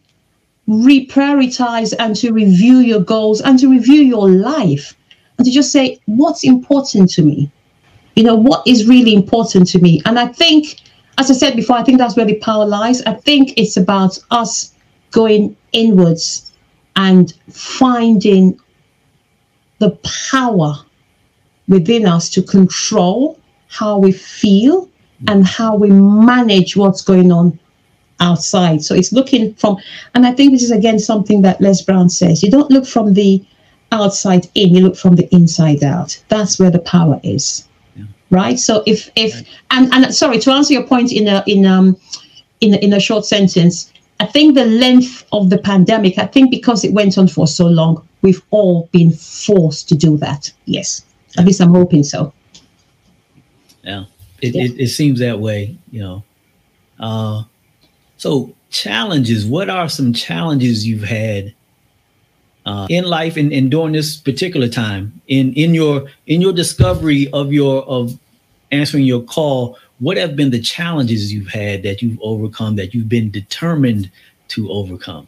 reprioritize 0.67 1.93
and 1.99 2.15
to 2.15 2.31
review 2.31 2.77
your 2.77 3.01
goals 3.01 3.41
and 3.41 3.59
to 3.59 3.67
review 3.67 4.01
your 4.01 4.29
life 4.29 4.95
and 5.37 5.45
to 5.45 5.51
just 5.51 5.71
say, 5.71 5.99
what's 6.05 6.43
important 6.43 7.11
to 7.11 7.23
me? 7.23 7.51
You 8.15 8.23
know, 8.23 8.35
what 8.35 8.65
is 8.67 8.87
really 8.87 9.13
important 9.13 9.67
to 9.69 9.79
me? 9.79 10.01
And 10.05 10.19
I 10.19 10.27
think, 10.27 10.79
as 11.17 11.29
I 11.29 11.33
said 11.33 11.55
before, 11.55 11.77
I 11.77 11.83
think 11.83 11.97
that's 11.97 12.15
where 12.15 12.25
the 12.25 12.39
power 12.39 12.65
lies. 12.65 13.01
I 13.03 13.13
think 13.13 13.53
it's 13.57 13.77
about 13.77 14.17
us 14.31 14.73
going 15.11 15.55
inwards 15.71 16.51
and 16.95 17.33
finding 17.49 18.59
the 19.79 19.91
power 20.31 20.75
within 21.67 22.05
us 22.05 22.29
to 22.29 22.41
control 22.41 23.39
how 23.67 23.97
we 23.97 24.11
feel 24.11 24.89
and 25.27 25.45
how 25.45 25.75
we 25.75 25.89
manage 25.89 26.75
what's 26.75 27.01
going 27.01 27.31
on 27.31 27.59
outside. 28.19 28.83
So 28.83 28.95
it's 28.95 29.11
looking 29.11 29.53
from, 29.55 29.77
and 30.13 30.25
I 30.25 30.31
think 30.31 30.51
this 30.51 30.63
is 30.63 30.71
again 30.71 30.99
something 30.99 31.41
that 31.41 31.61
Les 31.61 31.81
Brown 31.81 32.09
says 32.09 32.43
you 32.43 32.51
don't 32.51 32.71
look 32.71 32.85
from 32.85 33.13
the 33.13 33.43
outside 33.91 34.47
in, 34.55 34.75
you 34.75 34.81
look 34.81 34.95
from 34.95 35.15
the 35.15 35.27
inside 35.33 35.83
out. 35.83 36.21
That's 36.29 36.59
where 36.59 36.71
the 36.71 36.79
power 36.79 37.19
is. 37.23 37.67
Yeah. 38.31 38.37
Right. 38.37 38.59
So 38.59 38.83
if, 38.85 39.09
if, 39.15 39.47
and, 39.71 39.93
and 39.93 40.13
sorry, 40.15 40.39
to 40.39 40.51
answer 40.51 40.73
your 40.73 40.87
point 40.87 41.11
in 41.11 41.27
a, 41.27 41.43
in, 41.47 41.65
um, 41.65 41.97
in 42.61 42.73
a, 42.73 42.77
in 42.77 42.93
a 42.93 42.99
short 42.99 43.25
sentence, 43.25 43.91
I 44.19 44.25
think 44.25 44.55
the 44.55 44.65
length 44.65 45.25
of 45.31 45.49
the 45.49 45.57
pandemic, 45.57 46.17
I 46.17 46.27
think 46.27 46.51
because 46.51 46.83
it 46.83 46.93
went 46.93 47.17
on 47.17 47.27
for 47.27 47.47
so 47.47 47.65
long, 47.67 48.07
we've 48.21 48.41
all 48.51 48.87
been 48.91 49.11
forced 49.11 49.89
to 49.89 49.95
do 49.95 50.17
that. 50.17 50.51
Yes. 50.65 51.03
At 51.37 51.45
least 51.45 51.61
I'm 51.61 51.71
hoping 51.71 52.03
so. 52.03 52.33
Yeah. 53.83 54.05
It, 54.41 54.55
yeah. 54.55 54.63
it, 54.63 54.79
it 54.79 54.87
seems 54.89 55.19
that 55.19 55.39
way, 55.39 55.77
you 55.91 56.01
know. 56.01 56.23
Uh, 56.99 57.43
so 58.17 58.53
challenges, 58.69 59.45
what 59.45 59.69
are 59.69 59.89
some 59.89 60.13
challenges 60.13 60.85
you've 60.85 61.03
had 61.03 61.53
uh, 62.65 62.87
in 62.89 63.05
life 63.05 63.37
and, 63.37 63.51
and 63.51 63.71
during 63.71 63.93
this 63.93 64.17
particular 64.17 64.67
time 64.67 65.21
in, 65.27 65.53
in 65.53 65.73
your 65.73 66.07
in 66.27 66.41
your 66.41 66.53
discovery 66.53 67.29
of 67.33 67.51
your 67.51 67.83
of 67.83 68.17
answering 68.71 69.03
your 69.03 69.21
call, 69.21 69.77
what 69.99 70.17
have 70.17 70.35
been 70.35 70.51
the 70.51 70.61
challenges 70.61 71.33
you've 71.33 71.47
had 71.47 71.83
that 71.83 72.01
you've 72.01 72.19
overcome 72.21 72.75
that 72.75 72.93
you've 72.93 73.09
been 73.09 73.31
determined 73.31 74.11
to 74.49 74.69
overcome? 74.71 75.27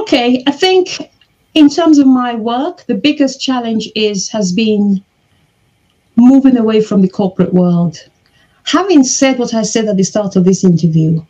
Okay, 0.00 0.42
I 0.46 0.52
think 0.52 1.10
in 1.54 1.68
terms 1.68 1.98
of 1.98 2.06
my 2.06 2.34
work, 2.34 2.84
the 2.86 2.94
biggest 2.94 3.40
challenge 3.40 3.88
is 3.94 4.28
has 4.28 4.52
been 4.52 5.04
moving 6.16 6.56
away 6.56 6.80
from 6.80 7.02
the 7.02 7.08
corporate 7.08 7.52
world. 7.52 7.98
Having 8.64 9.04
said 9.04 9.38
what 9.38 9.54
I 9.54 9.62
said 9.62 9.86
at 9.86 9.96
the 9.96 10.04
start 10.04 10.36
of 10.36 10.44
this 10.44 10.64
interview, 10.64 11.24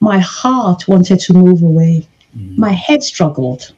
my 0.00 0.18
heart 0.18 0.86
wanted 0.86 1.20
to 1.20 1.32
move 1.32 1.62
away. 1.62 2.06
Mm. 2.36 2.58
My 2.58 2.72
head 2.72 3.02
struggled. 3.02 3.72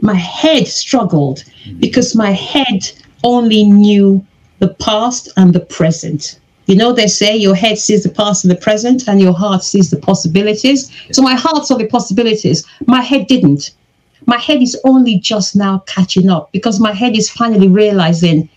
My 0.00 0.14
head 0.14 0.66
struggled 0.66 1.44
because 1.78 2.14
my 2.14 2.30
head 2.30 2.90
only 3.24 3.64
knew 3.64 4.24
the 4.58 4.68
past 4.68 5.28
and 5.36 5.54
the 5.54 5.60
present. 5.60 6.38
You 6.66 6.76
know, 6.76 6.92
they 6.92 7.08
say 7.08 7.36
your 7.36 7.56
head 7.56 7.78
sees 7.78 8.04
the 8.04 8.10
past 8.10 8.44
and 8.44 8.50
the 8.50 8.56
present, 8.56 9.08
and 9.08 9.20
your 9.20 9.32
heart 9.32 9.64
sees 9.64 9.90
the 9.90 9.96
possibilities. 9.98 10.90
So 11.10 11.20
my 11.20 11.34
heart 11.34 11.66
saw 11.66 11.76
the 11.76 11.88
possibilities. 11.88 12.64
My 12.86 13.00
head 13.00 13.26
didn't. 13.26 13.72
My 14.26 14.38
head 14.38 14.62
is 14.62 14.78
only 14.84 15.18
just 15.18 15.56
now 15.56 15.82
catching 15.86 16.30
up 16.30 16.52
because 16.52 16.78
my 16.78 16.92
head 16.92 17.16
is 17.16 17.28
finally 17.28 17.68
realizing 17.68 18.48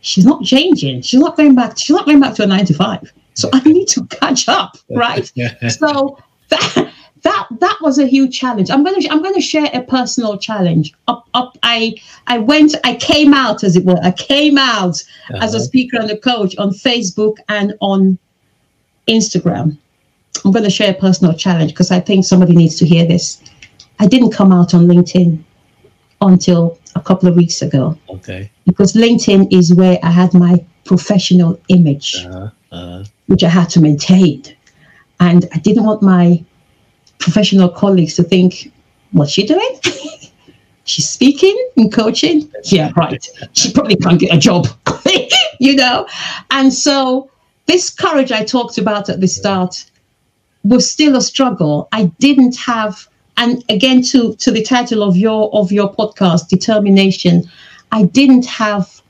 she's 0.00 0.24
not 0.24 0.44
changing. 0.44 1.02
She's 1.02 1.18
not 1.18 1.36
going 1.36 1.54
back. 1.54 1.76
She's 1.78 1.96
not 1.96 2.06
going 2.06 2.20
back 2.20 2.34
to 2.36 2.44
a 2.44 2.46
nine 2.46 2.66
to 2.66 2.74
five. 2.74 3.12
So 3.34 3.50
I 3.52 3.60
need 3.60 3.88
to 3.88 4.06
catch 4.06 4.48
up, 4.48 4.78
right? 4.90 5.30
so 5.68 6.18
that 6.50 6.85
that 7.22 7.46
that 7.60 7.78
was 7.80 7.98
a 7.98 8.06
huge 8.06 8.38
challenge. 8.38 8.70
I'm 8.70 8.84
gonna 8.84 9.06
I'm 9.10 9.22
gonna 9.22 9.40
share 9.40 9.68
a 9.72 9.82
personal 9.82 10.38
challenge. 10.38 10.92
Up 11.08 11.28
up 11.34 11.58
I 11.62 11.94
I 12.26 12.38
went 12.38 12.74
I 12.84 12.94
came 12.96 13.32
out 13.34 13.64
as 13.64 13.76
it 13.76 13.84
were. 13.84 13.98
I 14.02 14.12
came 14.12 14.58
out 14.58 15.02
uh-huh. 15.30 15.38
as 15.42 15.54
a 15.54 15.60
speaker 15.60 15.98
and 15.98 16.10
a 16.10 16.18
coach 16.18 16.56
on 16.58 16.70
Facebook 16.70 17.36
and 17.48 17.74
on 17.80 18.18
Instagram. 19.08 19.76
I'm 20.44 20.52
gonna 20.52 20.70
share 20.70 20.90
a 20.90 20.94
personal 20.94 21.34
challenge 21.34 21.72
because 21.72 21.90
I 21.90 22.00
think 22.00 22.24
somebody 22.24 22.54
needs 22.54 22.76
to 22.76 22.86
hear 22.86 23.06
this. 23.06 23.42
I 23.98 24.06
didn't 24.06 24.32
come 24.32 24.52
out 24.52 24.74
on 24.74 24.86
LinkedIn 24.86 25.42
until 26.20 26.78
a 26.94 27.00
couple 27.00 27.28
of 27.28 27.36
weeks 27.36 27.62
ago. 27.62 27.96
Okay. 28.08 28.50
Because 28.66 28.92
LinkedIn 28.92 29.52
is 29.52 29.74
where 29.74 29.98
I 30.02 30.10
had 30.10 30.34
my 30.34 30.64
professional 30.84 31.60
image, 31.68 32.16
uh-huh. 32.24 32.50
Uh-huh. 32.72 33.04
which 33.26 33.42
I 33.42 33.48
had 33.48 33.68
to 33.70 33.80
maintain. 33.80 34.42
And 35.20 35.48
I 35.54 35.58
didn't 35.58 35.84
want 35.84 36.02
my 36.02 36.44
professional 37.18 37.68
colleagues 37.68 38.14
to 38.14 38.22
think, 38.22 38.72
what's 39.12 39.32
she 39.32 39.46
doing? 39.46 39.80
She's 40.84 41.08
speaking 41.08 41.56
and 41.76 41.92
coaching. 41.92 42.50
Yeah, 42.64 42.92
right. 42.96 43.26
She 43.54 43.72
probably 43.72 43.96
can't 43.96 44.20
get 44.20 44.32
a 44.32 44.38
job, 44.38 44.68
you 45.58 45.74
know? 45.74 46.06
And 46.52 46.72
so 46.72 47.28
this 47.66 47.90
courage 47.90 48.30
I 48.30 48.44
talked 48.44 48.78
about 48.78 49.08
at 49.08 49.20
the 49.20 49.26
start 49.26 49.84
was 50.62 50.88
still 50.88 51.16
a 51.16 51.20
struggle. 51.20 51.88
I 51.92 52.04
didn't 52.20 52.56
have, 52.56 53.08
and 53.36 53.64
again 53.68 54.02
to 54.10 54.34
to 54.36 54.50
the 54.50 54.62
title 54.62 55.02
of 55.02 55.16
your 55.16 55.52
of 55.54 55.72
your 55.72 55.92
podcast, 55.92 56.48
determination, 56.48 57.44
I 57.92 58.04
didn't 58.04 58.46
have 58.46 59.02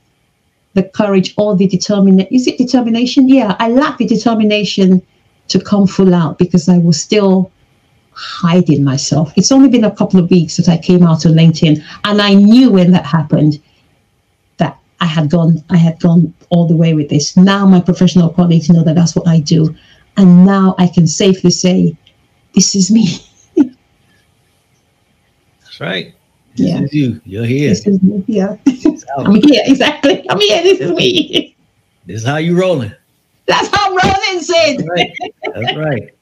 the 0.73 0.83
courage 0.83 1.33
or 1.37 1.55
the 1.55 1.67
determination. 1.67 2.33
Is 2.33 2.47
it 2.47 2.57
determination? 2.57 3.27
Yeah, 3.27 3.55
I 3.59 3.69
lacked 3.69 3.99
the 3.99 4.07
determination 4.07 5.01
to 5.49 5.59
come 5.59 5.87
full 5.87 6.13
out 6.13 6.37
because 6.37 6.67
I 6.67 6.77
was 6.77 7.01
still 7.01 7.51
hiding 8.17 8.83
myself. 8.83 9.31
It's 9.35 9.51
only 9.51 9.69
been 9.69 9.83
a 9.83 9.95
couple 9.95 10.19
of 10.19 10.29
weeks 10.31 10.57
that 10.57 10.67
I 10.67 10.77
came 10.77 11.03
out 11.03 11.25
on 11.25 11.33
LinkedIn, 11.33 11.83
and 12.03 12.21
I 12.21 12.33
knew 12.33 12.71
when 12.71 12.91
that 12.91 13.05
happened 13.05 13.61
that 14.57 14.77
I 14.99 15.05
had 15.05 15.29
gone, 15.29 15.63
I 15.69 15.77
had 15.77 15.99
gone 15.99 16.33
all 16.49 16.67
the 16.67 16.75
way 16.75 16.93
with 16.95 17.09
this. 17.09 17.37
Now 17.37 17.65
my 17.65 17.79
professional 17.79 18.29
colleagues 18.29 18.69
know 18.69 18.83
that 18.83 18.95
that's 18.95 19.15
what 19.15 19.27
I 19.27 19.39
do, 19.39 19.75
and 20.17 20.45
now 20.45 20.75
I 20.79 20.87
can 20.87 21.05
safely 21.05 21.51
say, 21.51 21.95
"This 22.53 22.75
is 22.75 22.89
me." 22.89 23.05
that's 25.61 25.79
right. 25.79 26.15
This 26.55 26.67
yeah. 26.67 26.81
is 26.81 26.93
you. 26.93 27.21
You're 27.23 27.45
here. 27.45 27.69
This 27.69 27.85
is 27.85 28.01
me. 28.01 28.23
Yeah. 28.27 28.57
I'm 29.19 29.35
here. 29.35 29.61
Exactly. 29.65 30.25
I'm 30.27 30.39
here. 30.39 30.63
This 30.63 30.79
is 30.79 30.91
me. 30.91 31.55
This 32.07 32.21
is 32.21 32.27
how 32.27 32.37
you 32.37 32.59
rolling. 32.59 32.93
That's 33.45 33.69
how 33.75 33.89
rolling 33.89 34.41
said. 34.41 34.77
That's 34.77 34.89
right. 34.89 35.11
That's 35.53 35.77
right. 35.77 36.16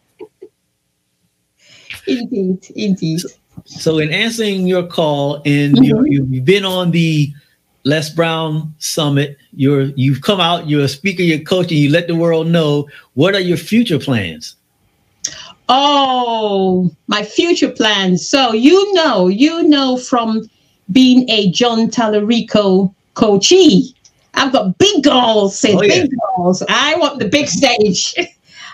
Indeed, 2.07 2.71
indeed. 2.75 3.19
So, 3.19 3.29
so, 3.65 3.99
in 3.99 4.11
answering 4.11 4.67
your 4.67 4.85
call, 4.85 5.37
and 5.37 5.75
mm-hmm. 5.75 6.05
you, 6.05 6.25
you've 6.25 6.45
been 6.45 6.65
on 6.65 6.91
the 6.91 7.33
Les 7.85 8.09
Brown 8.09 8.73
Summit. 8.79 9.37
You're 9.53 9.83
you've 9.95 10.21
come 10.21 10.39
out. 10.39 10.67
You're 10.67 10.83
a 10.83 10.87
speaker. 10.87 11.23
You're 11.23 11.39
coaching. 11.39 11.77
You 11.77 11.89
let 11.91 12.07
the 12.07 12.15
world 12.15 12.47
know. 12.47 12.89
What 13.13 13.35
are 13.35 13.39
your 13.39 13.57
future 13.57 13.99
plans? 13.99 14.55
Oh, 15.69 16.91
my 17.07 17.23
future 17.23 17.71
plans. 17.71 18.27
So 18.27 18.53
you 18.53 18.93
know, 18.93 19.27
you 19.27 19.63
know 19.63 19.97
from 19.97 20.49
being 20.91 21.29
a 21.29 21.49
John 21.51 21.89
Talarico 21.89 22.93
coachee. 23.13 23.95
I've 24.33 24.51
got 24.51 24.77
big 24.77 25.03
goals, 25.03 25.57
Sid, 25.57 25.75
oh, 25.75 25.81
yeah. 25.81 26.01
big 26.01 26.11
goals. 26.35 26.61
I 26.67 26.95
want 26.97 27.19
the 27.19 27.29
big 27.29 27.47
stage. 27.47 28.13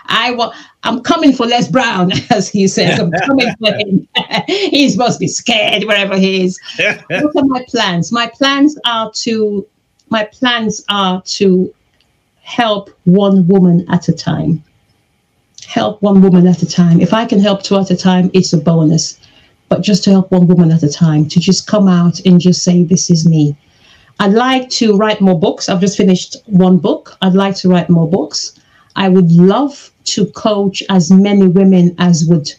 I 0.06 0.32
want 0.32 0.54
I'm 0.82 1.00
coming 1.02 1.32
for 1.32 1.46
Les 1.46 1.68
Brown, 1.68 2.12
as 2.30 2.48
he 2.48 2.66
says. 2.68 2.98
I'm 2.98 3.12
coming 3.12 3.54
for 3.58 3.72
him. 3.78 4.08
He's 4.46 4.92
supposed 4.92 5.14
to 5.14 5.20
be 5.20 5.28
scared 5.28 5.84
wherever 5.84 6.16
he 6.16 6.44
is. 6.44 6.60
what 7.08 7.36
are 7.36 7.44
my 7.44 7.64
plans? 7.68 8.12
My 8.12 8.26
plans 8.26 8.78
are 8.84 9.10
to 9.12 9.66
my 10.10 10.24
plans 10.24 10.84
are 10.88 11.22
to 11.22 11.74
help 12.42 12.90
one 13.04 13.46
woman 13.46 13.86
at 13.90 14.08
a 14.08 14.12
time. 14.12 14.62
Help 15.66 16.02
one 16.02 16.20
woman 16.20 16.46
at 16.46 16.62
a 16.62 16.68
time. 16.68 17.00
If 17.00 17.14
I 17.14 17.24
can 17.24 17.40
help 17.40 17.62
two 17.62 17.76
at 17.76 17.90
a 17.90 17.96
time, 17.96 18.30
it's 18.34 18.52
a 18.52 18.58
bonus. 18.58 19.18
But 19.68 19.80
just 19.80 20.04
to 20.04 20.10
help 20.10 20.30
one 20.30 20.48
woman 20.48 20.70
at 20.70 20.82
a 20.82 20.92
time, 20.92 21.28
to 21.28 21.40
just 21.40 21.66
come 21.66 21.88
out 21.88 22.20
and 22.26 22.40
just 22.40 22.62
say, 22.62 22.84
This 22.84 23.08
is 23.10 23.26
me. 23.26 23.56
I'd 24.20 24.32
like 24.32 24.68
to 24.70 24.96
write 24.96 25.20
more 25.20 25.38
books. 25.38 25.68
I've 25.68 25.80
just 25.80 25.96
finished 25.96 26.36
one 26.46 26.78
book. 26.78 27.16
I'd 27.22 27.34
like 27.34 27.56
to 27.56 27.68
write 27.68 27.88
more 27.88 28.08
books. 28.08 28.60
I 28.96 29.08
would 29.08 29.30
love 29.32 29.91
to 30.04 30.26
coach 30.26 30.82
as 30.88 31.10
many 31.10 31.48
women 31.48 31.94
as 31.98 32.24
would 32.24 32.52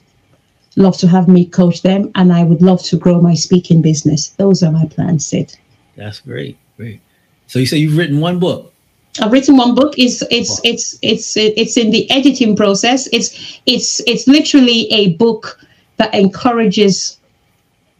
love 0.75 0.97
to 0.97 1.07
have 1.07 1.27
me 1.27 1.45
coach 1.45 1.81
them, 1.81 2.11
and 2.15 2.33
I 2.33 2.43
would 2.43 2.61
love 2.61 2.81
to 2.83 2.97
grow 2.97 3.21
my 3.21 3.35
speaking 3.35 3.81
business. 3.81 4.29
Those 4.29 4.63
are 4.63 4.71
my 4.71 4.85
plans, 4.85 5.25
Sid. 5.25 5.55
That's 5.95 6.19
great. 6.19 6.57
Great. 6.77 7.01
So 7.47 7.59
you 7.59 7.65
say 7.65 7.77
you've 7.77 7.97
written 7.97 8.19
one 8.19 8.39
book. 8.39 8.73
I've 9.21 9.31
written 9.31 9.57
one 9.57 9.75
book. 9.75 9.93
It's 9.97 10.23
it's 10.31 10.59
it's 10.63 10.97
it's 11.03 11.37
it's 11.37 11.77
in 11.77 11.91
the 11.91 12.09
editing 12.09 12.55
process. 12.55 13.07
It's 13.13 13.59
it's 13.65 14.01
it's 14.07 14.27
literally 14.27 14.91
a 14.91 15.13
book 15.15 15.59
that 15.97 16.13
encourages 16.15 17.19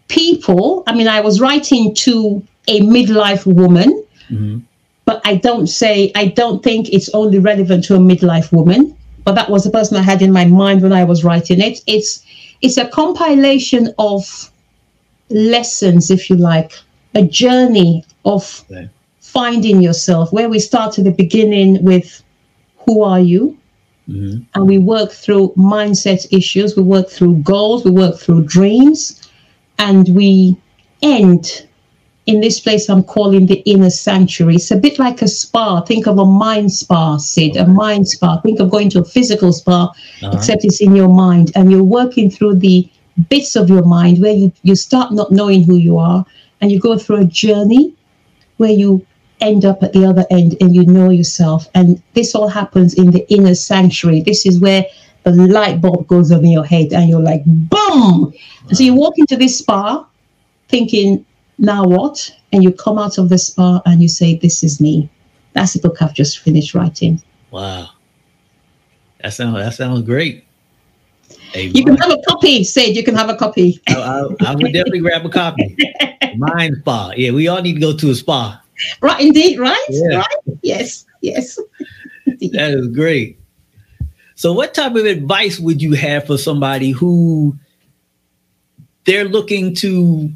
people. 0.08 0.84
I 0.88 0.96
mean, 0.96 1.08
I 1.08 1.22
was 1.22 1.40
writing 1.40 1.94
to 1.96 2.42
a 2.68 2.82
midlife 2.82 3.46
woman, 3.46 4.04
mm-hmm. 4.30 4.60
but 5.06 5.22
I 5.24 5.36
don't 5.36 5.68
say 5.68 6.12
I 6.16 6.26
don't 6.28 6.64
think 6.64 6.90
it's 6.90 7.10
only 7.14 7.38
relevant 7.38 7.84
to 7.86 7.96
a 7.96 8.00
midlife 8.00 8.52
woman. 8.52 8.98
But 9.24 9.36
that 9.36 9.50
was 9.50 9.64
the 9.64 9.72
person 9.72 9.98
I 9.98 10.02
had 10.02 10.22
in 10.22 10.32
my 10.32 10.46
mind 10.46 10.82
when 10.82 10.94
I 10.94 11.04
was 11.04 11.24
writing 11.24 11.62
it. 11.62 11.82
It's 11.88 12.26
it's 12.62 12.78
a 12.78 12.88
compilation 12.88 13.94
of 13.98 14.52
lessons, 15.30 16.12
if 16.12 16.30
you 16.30 16.36
like, 16.36 16.74
a 17.16 17.24
journey 17.24 18.06
of. 18.26 18.66
Okay 18.70 18.90
finding 19.34 19.82
yourself, 19.82 20.32
where 20.32 20.48
we 20.48 20.60
start 20.60 21.00
at 21.00 21.06
the 21.06 21.12
beginning 21.12 21.84
with 21.84 22.24
who 22.86 23.02
are 23.02 23.20
you? 23.20 23.58
Mm-hmm. 24.08 24.44
And 24.54 24.68
we 24.68 24.78
work 24.78 25.12
through 25.12 25.54
mindset 25.58 26.28
issues, 26.32 26.78
we 26.78 26.84
work 26.84 27.10
through 27.10 27.38
goals, 27.38 27.84
we 27.84 27.90
work 27.90 28.20
through 28.20 28.44
dreams, 28.44 29.28
and 29.80 30.08
we 30.10 30.56
end 31.02 31.68
in 32.26 32.40
this 32.40 32.60
place 32.60 32.90
I'm 32.90 33.04
calling 33.04 33.46
the 33.48 33.62
inner 33.66 33.90
sanctuary. 33.90 34.56
It's 34.56 34.72
a 34.72 34.78
bit 34.78 34.98
like 34.98 35.22
a 35.22 35.28
spa. 35.28 35.82
Think 35.82 36.08
of 36.08 36.18
a 36.20 36.26
mind 36.26 36.72
spa, 36.72 37.18
Sid, 37.18 37.58
a 37.58 37.68
mind 37.68 38.08
spa. 38.08 38.40
Think 38.42 38.60
of 38.60 38.70
going 38.70 38.90
to 38.92 39.02
a 39.02 39.06
physical 39.06 39.52
spa, 39.52 39.92
uh-huh. 40.22 40.32
except 40.34 40.64
it's 40.64 40.82
in 40.82 40.96
your 40.96 41.10
mind. 41.10 41.52
And 41.56 41.72
you're 41.72 41.84
working 41.84 42.30
through 42.30 42.56
the 42.56 42.90
bits 43.30 43.56
of 43.56 43.70
your 43.70 43.84
mind 43.84 44.22
where 44.22 44.34
you, 44.34 44.52
you 44.64 44.76
start 44.76 45.12
not 45.12 45.32
knowing 45.32 45.64
who 45.64 45.76
you 45.76 45.98
are 45.98 46.26
and 46.62 46.72
you 46.72 46.80
go 46.80 46.98
through 46.98 47.18
a 47.18 47.26
journey 47.26 47.94
where 48.58 48.72
you 48.72 49.06
end 49.42 49.66
up 49.66 49.84
at 49.84 49.92
the 49.92 50.06
other 50.06 50.26
end 50.32 50.56
and 50.62 50.74
you 50.74 50.86
know 50.86 51.10
yourself. 51.10 51.68
And 51.76 52.02
this 52.14 52.34
all 52.34 52.48
happens 52.48 52.94
in 52.94 53.12
the 53.12 53.30
inner 53.32 53.56
sanctuary. 53.56 54.22
This 54.22 54.46
is 54.46 54.60
where 54.60 54.86
the 55.24 55.32
light 55.32 55.82
bulb 55.82 56.08
goes 56.08 56.32
on 56.32 56.46
in 56.46 56.52
your 56.52 56.66
head 56.66 56.94
and 56.94 57.10
you're 57.10 57.20
like, 57.20 57.44
boom. 57.46 58.34
So 58.72 58.84
you 58.84 58.94
walk 58.94 59.18
into 59.18 59.36
this 59.36 59.60
spa 59.60 60.06
thinking, 60.70 61.26
now 61.58 61.86
what? 61.86 62.34
And 62.52 62.64
you 62.64 62.72
come 62.72 62.98
out 62.98 63.18
of 63.18 63.30
the 63.30 63.38
spa 63.38 63.82
and 63.86 64.02
you 64.02 64.08
say, 64.08 64.38
this 64.38 64.64
is 64.64 64.80
me. 64.80 65.10
That's 65.54 65.74
the 65.74 65.80
book 65.80 66.02
I've 66.02 66.14
just 66.14 66.40
finished 66.40 66.74
writing. 66.74 67.22
Wow. 67.52 67.90
That 69.22 69.34
sounds, 69.34 69.56
that 69.56 69.74
sounds 69.74 70.02
great. 70.02 70.46
Hey, 71.54 71.68
you 71.68 71.86
can 71.86 71.96
have 71.98 72.12
a 72.12 72.22
copy, 72.28 72.64
Sid. 72.64 72.96
You 72.96 73.04
can 73.04 73.16
have 73.16 73.30
a 73.30 73.36
copy. 73.36 73.80
I, 73.88 73.94
I, 73.94 74.52
I 74.52 74.56
would 74.56 74.74
definitely 74.74 75.00
grab 75.00 75.26
a 75.26 75.30
copy. 75.30 75.78
Mind 76.36 76.78
spa. 76.80 77.14
Yeah, 77.16 77.32
we 77.32 77.48
all 77.48 77.62
need 77.62 77.76
to 77.76 77.80
go 77.80 77.96
to 77.96 78.10
a 78.10 78.16
spa. 78.16 78.62
Right, 79.02 79.22
indeed, 79.22 79.60
right? 79.60 79.86
Yeah. 79.90 80.18
Right? 80.18 80.58
Yes, 80.64 81.06
yes. 81.22 81.60
that 82.26 82.72
is 82.72 82.88
great. 82.88 83.40
So, 84.36 84.52
what 84.52 84.74
type 84.74 84.96
of 84.96 85.06
advice 85.06 85.60
would 85.60 85.82
you 85.82 85.94
have 85.94 86.26
for 86.26 86.38
somebody 86.38 86.92
who 86.92 87.56
they're 89.06 89.26
looking 89.26 89.76
to 89.76 90.32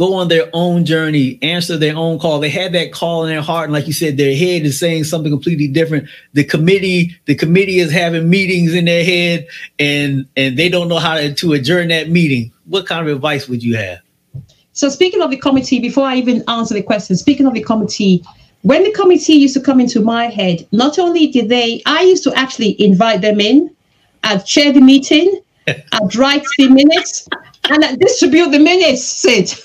go 0.00 0.14
on 0.14 0.28
their 0.28 0.48
own 0.54 0.86
journey, 0.86 1.38
answer 1.42 1.76
their 1.76 1.94
own 1.94 2.18
call. 2.18 2.40
They 2.40 2.48
had 2.48 2.72
that 2.72 2.90
call 2.90 3.24
in 3.24 3.28
their 3.28 3.42
heart, 3.42 3.64
and 3.64 3.74
like 3.74 3.86
you 3.86 3.92
said, 3.92 4.16
their 4.16 4.34
head 4.34 4.62
is 4.62 4.80
saying 4.80 5.04
something 5.04 5.30
completely 5.30 5.68
different. 5.68 6.08
The 6.32 6.42
committee, 6.42 7.14
the 7.26 7.34
committee 7.34 7.80
is 7.80 7.92
having 7.92 8.30
meetings 8.30 8.72
in 8.72 8.86
their 8.86 9.04
head, 9.04 9.46
and 9.78 10.26
and 10.38 10.56
they 10.56 10.70
don't 10.70 10.88
know 10.88 10.98
how 10.98 11.16
to, 11.16 11.34
to 11.34 11.52
adjourn 11.52 11.88
that 11.88 12.08
meeting. 12.08 12.50
What 12.64 12.86
kind 12.86 13.06
of 13.06 13.14
advice 13.14 13.46
would 13.46 13.62
you 13.62 13.76
have? 13.76 13.98
So 14.72 14.88
speaking 14.88 15.20
of 15.20 15.28
the 15.28 15.36
committee, 15.36 15.80
before 15.80 16.06
I 16.06 16.16
even 16.16 16.42
answer 16.48 16.72
the 16.72 16.82
question, 16.82 17.14
speaking 17.16 17.44
of 17.44 17.52
the 17.52 17.62
committee, 17.62 18.24
when 18.62 18.84
the 18.84 18.92
committee 18.92 19.34
used 19.34 19.52
to 19.54 19.60
come 19.60 19.80
into 19.80 20.00
my 20.00 20.30
head, 20.30 20.66
not 20.72 20.98
only 20.98 21.26
did 21.26 21.50
they, 21.50 21.82
I 21.84 22.04
used 22.04 22.24
to 22.24 22.32
actually 22.34 22.80
invite 22.82 23.20
them 23.20 23.38
in, 23.38 23.70
I'd 24.24 24.46
chair 24.46 24.72
the 24.72 24.80
meeting, 24.80 25.42
I'd 25.68 26.16
write 26.16 26.44
the 26.56 26.70
minutes, 26.70 27.28
and 27.70 27.98
distribute 27.98 28.50
the 28.50 28.58
minutes, 28.58 29.02
Sid. 29.04 29.54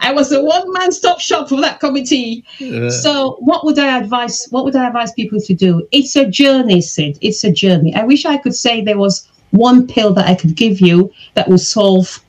I 0.00 0.12
was 0.14 0.32
a 0.32 0.42
one-man 0.42 0.92
stop 0.92 1.20
shop 1.20 1.48
for 1.48 1.60
that 1.60 1.80
committee. 1.80 2.44
Yeah. 2.58 2.88
So 2.88 3.36
what 3.40 3.64
would 3.64 3.78
I 3.78 3.98
advise, 3.98 4.46
what 4.50 4.64
would 4.64 4.76
I 4.76 4.86
advise 4.86 5.12
people 5.12 5.40
to 5.40 5.54
do? 5.54 5.86
It's 5.92 6.16
a 6.16 6.28
journey, 6.28 6.80
Sid. 6.80 7.18
It's 7.20 7.44
a 7.44 7.52
journey. 7.52 7.94
I 7.94 8.04
wish 8.04 8.24
I 8.24 8.38
could 8.38 8.54
say 8.54 8.80
there 8.80 8.98
was 8.98 9.28
one 9.50 9.86
pill 9.86 10.14
that 10.14 10.26
I 10.26 10.34
could 10.34 10.54
give 10.54 10.80
you 10.80 11.12
that 11.34 11.48
will 11.48 11.58
solve 11.58 12.22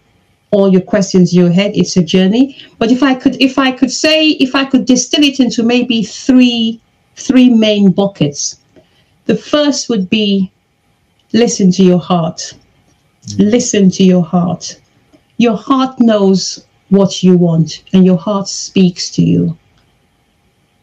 all 0.51 0.71
your 0.71 0.81
questions 0.81 1.33
in 1.33 1.41
your 1.41 1.51
head. 1.51 1.71
It's 1.75 1.97
a 1.97 2.03
journey. 2.03 2.57
But 2.77 2.91
if 2.91 3.01
I 3.01 3.15
could, 3.15 3.41
if 3.41 3.57
I 3.57 3.71
could 3.71 3.91
say, 3.91 4.29
if 4.29 4.55
I 4.55 4.65
could 4.65 4.85
distill 4.85 5.23
it 5.23 5.39
into 5.39 5.63
maybe 5.63 6.03
three, 6.03 6.81
three 7.15 7.49
main 7.49 7.91
buckets. 7.91 8.59
The 9.25 9.35
first 9.35 9.89
would 9.89 10.09
be 10.09 10.51
listen 11.31 11.71
to 11.71 11.83
your 11.83 11.99
heart. 11.99 12.53
Mm. 13.27 13.51
Listen 13.51 13.89
to 13.91 14.03
your 14.03 14.23
heart. 14.23 14.79
Your 15.37 15.57
heart 15.57 15.99
knows 15.99 16.65
what 16.89 17.23
you 17.23 17.37
want, 17.37 17.83
and 17.93 18.05
your 18.05 18.17
heart 18.17 18.47
speaks 18.47 19.09
to 19.11 19.23
you. 19.23 19.57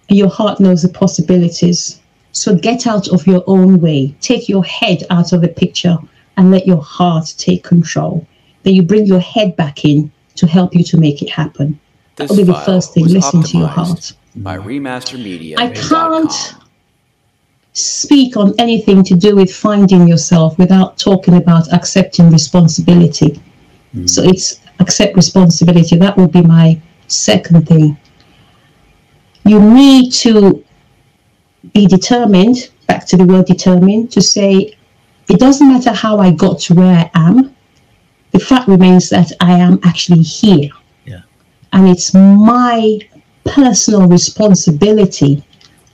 Your 0.08 0.28
heart 0.28 0.58
knows 0.58 0.82
the 0.82 0.88
possibilities. 0.88 2.00
So 2.32 2.56
get 2.56 2.86
out 2.86 3.08
of 3.08 3.26
your 3.26 3.44
own 3.46 3.80
way. 3.80 4.14
Take 4.20 4.48
your 4.48 4.64
head 4.64 5.04
out 5.10 5.32
of 5.32 5.40
the 5.40 5.48
picture 5.48 5.98
and 6.36 6.50
let 6.50 6.66
your 6.66 6.82
heart 6.82 7.34
take 7.38 7.62
control 7.62 8.26
then 8.62 8.74
you 8.74 8.82
bring 8.82 9.06
your 9.06 9.20
head 9.20 9.56
back 9.56 9.84
in 9.84 10.10
to 10.36 10.46
help 10.46 10.74
you 10.74 10.84
to 10.84 10.96
make 10.98 11.22
it 11.22 11.30
happen. 11.30 11.78
This 12.16 12.28
That'll 12.28 12.44
be 12.44 12.52
the 12.52 12.58
first 12.58 12.94
thing. 12.94 13.06
Listen 13.06 13.42
to 13.42 13.58
your 13.58 13.68
heart. 13.68 14.12
By 14.36 14.58
Remaster 14.58 15.22
Media. 15.22 15.56
I 15.58 15.70
can't 15.70 16.54
speak 17.84 18.36
on 18.36 18.54
anything 18.58 19.02
to 19.04 19.14
do 19.14 19.36
with 19.36 19.54
finding 19.54 20.06
yourself 20.06 20.58
without 20.58 20.98
talking 20.98 21.36
about 21.36 21.72
accepting 21.72 22.30
responsibility. 22.30 23.40
Mm. 23.94 24.08
So 24.08 24.22
it's 24.22 24.60
accept 24.78 25.16
responsibility. 25.16 25.96
That 25.96 26.16
will 26.16 26.28
be 26.28 26.42
my 26.42 26.80
second 27.08 27.66
thing. 27.68 27.98
You 29.44 29.60
need 29.60 30.12
to 30.12 30.64
be 31.74 31.86
determined, 31.86 32.70
back 32.86 33.06
to 33.08 33.16
the 33.16 33.24
word 33.24 33.46
determined, 33.46 34.10
to 34.12 34.20
say, 34.20 34.76
it 35.28 35.38
doesn't 35.38 35.68
matter 35.68 35.92
how 35.92 36.18
I 36.18 36.32
got 36.32 36.58
to 36.60 36.74
where 36.74 36.96
I 36.96 37.10
am, 37.14 37.54
the 38.32 38.38
fact 38.38 38.68
remains 38.68 39.10
that 39.10 39.32
I 39.40 39.52
am 39.52 39.78
actually 39.84 40.22
here. 40.22 40.70
Yeah. 41.04 41.22
And 41.72 41.88
it's 41.88 42.14
my 42.14 43.00
personal 43.44 44.06
responsibility, 44.06 45.42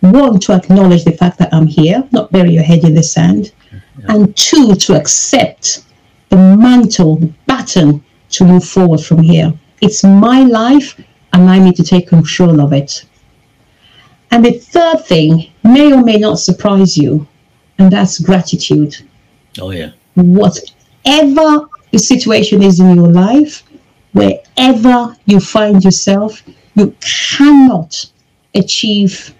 one, 0.00 0.38
to 0.40 0.52
acknowledge 0.52 1.04
the 1.04 1.12
fact 1.12 1.38
that 1.38 1.52
I'm 1.52 1.66
here, 1.66 2.06
not 2.12 2.30
bury 2.30 2.50
your 2.50 2.62
head 2.62 2.84
in 2.84 2.94
the 2.94 3.02
sand, 3.02 3.52
yeah. 3.72 3.80
and 4.08 4.36
two, 4.36 4.74
to 4.74 4.96
accept 4.96 5.84
the 6.28 6.36
mantle, 6.36 7.16
the 7.16 7.32
baton 7.46 8.04
to 8.30 8.44
move 8.44 8.64
forward 8.64 9.00
from 9.00 9.20
here. 9.20 9.52
It's 9.80 10.04
my 10.04 10.42
life, 10.42 10.98
and 11.32 11.48
I 11.48 11.58
need 11.58 11.76
to 11.76 11.84
take 11.84 12.08
control 12.08 12.60
of 12.60 12.72
it. 12.72 13.04
And 14.30 14.44
the 14.44 14.52
third 14.52 15.04
thing 15.06 15.52
may 15.62 15.92
or 15.92 16.02
may 16.02 16.16
not 16.16 16.38
surprise 16.38 16.96
you, 16.96 17.26
and 17.78 17.90
that's 17.90 18.18
gratitude. 18.18 18.96
Oh, 19.60 19.70
yeah. 19.70 19.92
Whatever 20.14 21.68
the 21.92 21.98
situation 21.98 22.62
is 22.62 22.80
in 22.80 22.94
your 22.94 23.08
life, 23.08 23.62
wherever 24.12 25.16
you 25.26 25.40
find 25.40 25.84
yourself, 25.84 26.42
you 26.74 26.94
cannot 27.00 28.10
achieve 28.54 29.34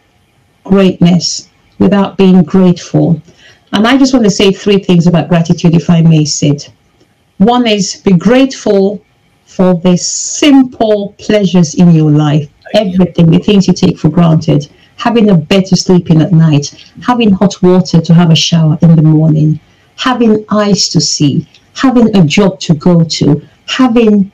greatness 0.67 1.49
without 1.79 2.17
being 2.17 2.43
grateful. 2.43 3.21
And 3.73 3.87
I 3.87 3.97
just 3.97 4.13
want 4.13 4.25
to 4.25 4.31
say 4.31 4.53
three 4.53 4.79
things 4.79 5.07
about 5.07 5.29
gratitude, 5.29 5.75
if 5.75 5.91
I 5.91 6.03
may, 6.03 6.25
Sid. 6.25 6.69
One 7.39 7.67
is 7.67 7.97
be 7.97 8.13
grateful 8.13 9.03
for 9.45 9.75
the 9.75 9.97
simple 9.97 11.15
pleasures 11.19 11.75
in 11.75 11.91
your 11.91 12.11
life, 12.11 12.49
everything, 12.75 13.31
the 13.31 13.39
things 13.39 13.69
you 13.69 13.75
take 13.75 13.99
for 13.99 14.09
granted, 14.09 14.69
having 14.97 15.31
a 15.31 15.35
bed 15.35 15.67
to 15.67 15.77
sleep 15.77 16.11
in 16.11 16.21
at 16.23 16.33
night, 16.33 16.75
having 17.03 17.31
hot 17.31 17.63
water 17.63 18.01
to 18.01 18.15
have 18.15 18.31
a 18.31 18.37
shower 18.37 18.79
in 18.83 18.97
the 18.97 19.03
morning, 19.03 19.61
having 19.97 20.45
eyes 20.51 20.89
to 20.89 21.01
see, 21.01 21.47
having 21.75 22.17
a 22.17 22.25
job 22.25 22.59
to 22.61 22.75
go 22.75 23.05
to, 23.05 23.47
having 23.67 24.33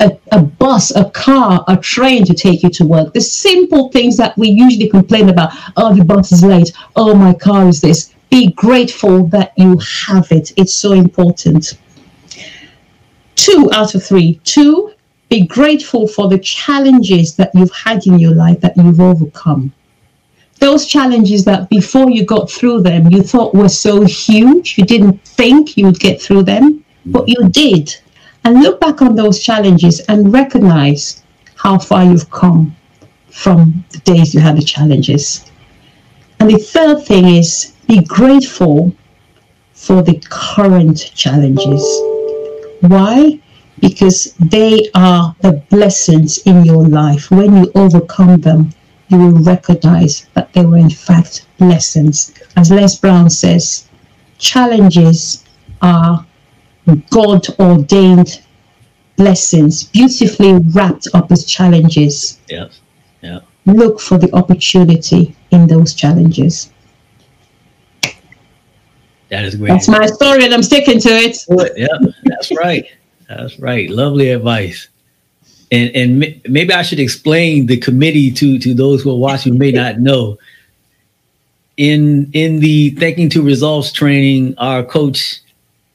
a, 0.00 0.16
a, 0.32 0.42
bus, 0.42 0.94
a 0.96 1.10
car, 1.10 1.64
a 1.68 1.76
train 1.76 2.24
to 2.24 2.34
take 2.34 2.62
you 2.62 2.70
to 2.70 2.84
work. 2.84 3.14
The 3.14 3.20
simple 3.20 3.90
things 3.90 4.16
that 4.16 4.36
we 4.36 4.48
usually 4.48 4.88
complain 4.88 5.28
about. 5.28 5.52
Oh, 5.76 5.94
the 5.94 6.04
bus 6.04 6.32
is 6.32 6.42
late. 6.42 6.72
Oh, 6.96 7.14
my 7.14 7.34
car 7.34 7.68
is 7.68 7.80
this. 7.80 8.14
Be 8.30 8.52
grateful 8.52 9.26
that 9.28 9.52
you 9.56 9.78
have 10.06 10.30
it. 10.32 10.52
It's 10.56 10.74
so 10.74 10.92
important. 10.92 11.78
Two 13.34 13.70
out 13.72 13.94
of 13.94 14.04
three. 14.04 14.40
Two, 14.44 14.92
be 15.28 15.46
grateful 15.46 16.06
for 16.08 16.28
the 16.28 16.38
challenges 16.38 17.36
that 17.36 17.50
you've 17.54 17.72
had 17.72 18.06
in 18.06 18.18
your 18.18 18.34
life 18.34 18.60
that 18.60 18.76
you've 18.76 19.00
overcome 19.00 19.72
those 20.60 20.86
challenges 20.86 21.44
that 21.46 21.68
before 21.70 22.10
you 22.10 22.24
got 22.24 22.50
through 22.50 22.82
them, 22.82 23.10
you 23.10 23.22
thought 23.22 23.54
were 23.54 23.68
so 23.68 24.04
huge, 24.04 24.76
you 24.78 24.84
didn't 24.84 25.18
think 25.24 25.76
you 25.76 25.86
would 25.86 25.98
get 25.98 26.20
through 26.20 26.42
them, 26.42 26.84
but 27.06 27.26
you 27.26 27.48
did. 27.48 27.96
And 28.44 28.62
look 28.62 28.80
back 28.80 29.02
on 29.02 29.14
those 29.14 29.40
challenges 29.40 30.00
and 30.00 30.32
recognize 30.32 31.22
how 31.56 31.78
far 31.78 32.04
you've 32.04 32.30
come 32.30 32.74
from 33.30 33.84
the 33.90 33.98
days 33.98 34.34
you 34.34 34.40
had 34.40 34.56
the 34.56 34.62
challenges. 34.62 35.44
And 36.38 36.50
the 36.50 36.58
third 36.58 37.04
thing 37.04 37.26
is 37.26 37.74
be 37.86 38.02
grateful 38.02 38.92
for 39.74 40.02
the 40.02 40.18
current 40.28 41.12
challenges. 41.14 41.82
Why? 42.80 43.38
Because 43.80 44.34
they 44.38 44.90
are 44.94 45.34
the 45.40 45.52
blessings 45.70 46.38
in 46.38 46.64
your 46.64 46.86
life. 46.86 47.30
When 47.30 47.56
you 47.56 47.72
overcome 47.74 48.40
them, 48.40 48.72
you 49.08 49.18
will 49.18 49.42
recognize 49.42 50.26
that 50.34 50.52
they 50.52 50.64
were 50.64 50.78
in 50.78 50.90
fact 50.90 51.46
blessings. 51.58 52.32
As 52.56 52.70
Les 52.70 52.96
Brown 52.96 53.28
says, 53.28 53.88
challenges 54.38 55.44
are 55.82 56.24
God 57.10 57.46
ordained 57.58 58.42
blessings, 59.16 59.84
beautifully 59.84 60.54
wrapped 60.72 61.08
up 61.14 61.30
as 61.30 61.44
challenges. 61.44 62.40
Yeah. 62.48 62.68
Yeah. 63.22 63.40
Look 63.66 64.00
for 64.00 64.16
the 64.18 64.34
opportunity 64.34 65.36
in 65.50 65.66
those 65.66 65.94
challenges. 65.94 66.72
That 69.28 69.44
is 69.44 69.54
great. 69.54 69.68
That's 69.68 69.88
my 69.88 70.06
story, 70.06 70.44
and 70.44 70.52
I'm 70.52 70.62
sticking 70.62 70.98
to 71.00 71.08
it. 71.08 71.44
Yeah, 71.76 71.86
that's 72.24 72.50
right. 72.56 72.86
That's 73.28 73.58
right. 73.60 73.88
Lovely 73.88 74.30
advice. 74.30 74.88
And 75.70 75.94
and 75.94 76.42
maybe 76.48 76.72
I 76.72 76.82
should 76.82 76.98
explain 76.98 77.66
the 77.66 77.76
committee 77.76 78.32
to 78.32 78.58
to 78.58 78.74
those 78.74 79.02
who 79.02 79.12
are 79.12 79.18
watching 79.18 79.52
who 79.52 79.58
may 79.58 79.70
not 79.70 80.00
know. 80.00 80.38
In 81.76 82.30
in 82.32 82.58
the 82.58 82.90
Thinking 82.90 83.30
to 83.30 83.42
Results 83.42 83.92
training, 83.92 84.54
our 84.58 84.82
coach, 84.82 85.40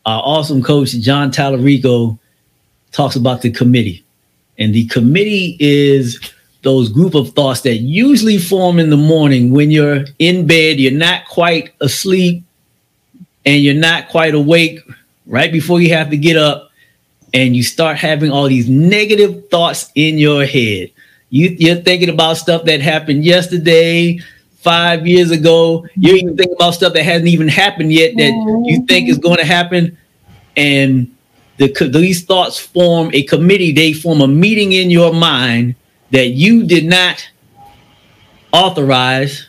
our 0.06 0.22
awesome 0.24 0.62
coach 0.62 0.92
John 0.92 1.32
Talarico, 1.32 2.18
talks 2.92 3.16
about 3.16 3.42
the 3.42 3.52
committee, 3.52 4.04
and 4.58 4.74
the 4.74 4.86
committee 4.88 5.58
is 5.60 6.20
those 6.62 6.90
group 6.90 7.14
of 7.14 7.30
thoughts 7.34 7.62
that 7.62 7.76
usually 7.76 8.38
form 8.38 8.80
in 8.80 8.90
the 8.90 8.98
morning 8.98 9.52
when 9.52 9.70
you're 9.70 10.06
in 10.18 10.48
bed, 10.48 10.80
you're 10.80 10.92
not 10.92 11.28
quite 11.28 11.74
asleep, 11.82 12.44
and 13.46 13.62
you're 13.62 13.74
not 13.74 14.10
quite 14.10 14.34
awake 14.34 14.80
right 15.28 15.52
before 15.52 15.80
you 15.80 15.94
have 15.94 16.10
to 16.10 16.18
get 16.18 16.38
up 16.38 16.72
and 17.34 17.56
you 17.56 17.64
start 17.64 17.98
having 17.98 18.32
all 18.32 18.48
these 18.48 18.70
negative 18.70 19.50
thoughts 19.50 19.92
in 19.96 20.18
your 20.18 20.46
head. 20.46 20.90
You, 21.30 21.56
you're 21.60 21.76
thinking 21.76 22.10
about 22.10 22.38
stuff 22.38 22.64
that 22.66 22.82
happened 22.82 23.26
yesterday, 23.26 24.20
five 24.66 25.06
years 25.06 25.30
ago. 25.30 25.88
You're 25.96 26.16
even 26.16 26.30
mm-hmm. 26.30 26.38
thinking 26.38 26.56
about 26.58 26.72
stuff 26.72 26.94
that 26.94 27.04
hasn't 27.04 27.28
even 27.28 27.48
happened 27.48 27.94
yet 27.94 28.18
that 28.18 28.32
you 28.66 28.80
mm-hmm. 28.80 28.86
think 28.86 29.08
is 29.08 29.20
going 29.20 29.38
to 29.38 29.46
happen. 29.46 29.96
And 30.58 31.16
the, 31.58 31.68
these 31.94 32.26
thoughts 32.26 32.60
form 32.60 33.12
a 33.14 33.22
committee, 33.24 33.72
they 33.72 33.94
form 33.94 34.22
a 34.22 34.28
meeting 34.28 34.74
in 34.74 34.90
your 34.90 35.14
mind 35.14 35.76
that 36.10 36.30
you 36.30 36.64
did 36.66 36.86
not 36.86 37.30
authorize. 38.52 39.48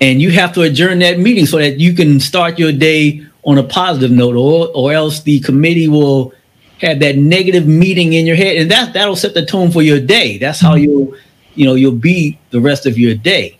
And 0.00 0.22
you 0.22 0.30
have 0.30 0.52
to 0.54 0.62
adjourn 0.62 1.00
that 1.00 1.18
meeting 1.18 1.46
so 1.46 1.58
that 1.58 1.80
you 1.80 1.94
can 1.94 2.20
start 2.20 2.58
your 2.58 2.72
day 2.72 3.26
on 3.42 3.58
a 3.58 3.62
positive 3.64 4.12
note 4.12 4.36
or, 4.36 4.68
or 4.74 4.92
else 4.92 5.20
the 5.22 5.40
committee 5.40 5.88
will 5.88 6.32
have 6.80 7.00
that 7.00 7.16
negative 7.16 7.66
meeting 7.66 8.12
in 8.12 8.24
your 8.24 8.36
head. 8.36 8.56
And 8.56 8.70
that 8.70 8.92
that'll 8.92 9.16
set 9.16 9.34
the 9.34 9.44
tone 9.44 9.72
for 9.72 9.82
your 9.82 10.00
day. 10.00 10.38
That's 10.38 10.60
how 10.60 10.74
mm-hmm. 10.74 10.84
you'll 10.84 11.14
you 11.54 11.64
know 11.66 11.74
you'll 11.74 11.92
be 11.92 12.38
the 12.50 12.60
rest 12.60 12.86
of 12.86 12.98
your 12.98 13.14
day. 13.14 13.58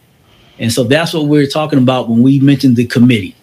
And 0.59 0.73
so 0.73 0.85
that's 0.85 1.13
what 1.13 1.27
we're 1.27 1.47
talking 1.47 1.79
about 1.79 2.09
when 2.09 2.23
we 2.23 2.39
mentioned 2.39 2.77
the 2.77 2.87
committee. 2.87 3.35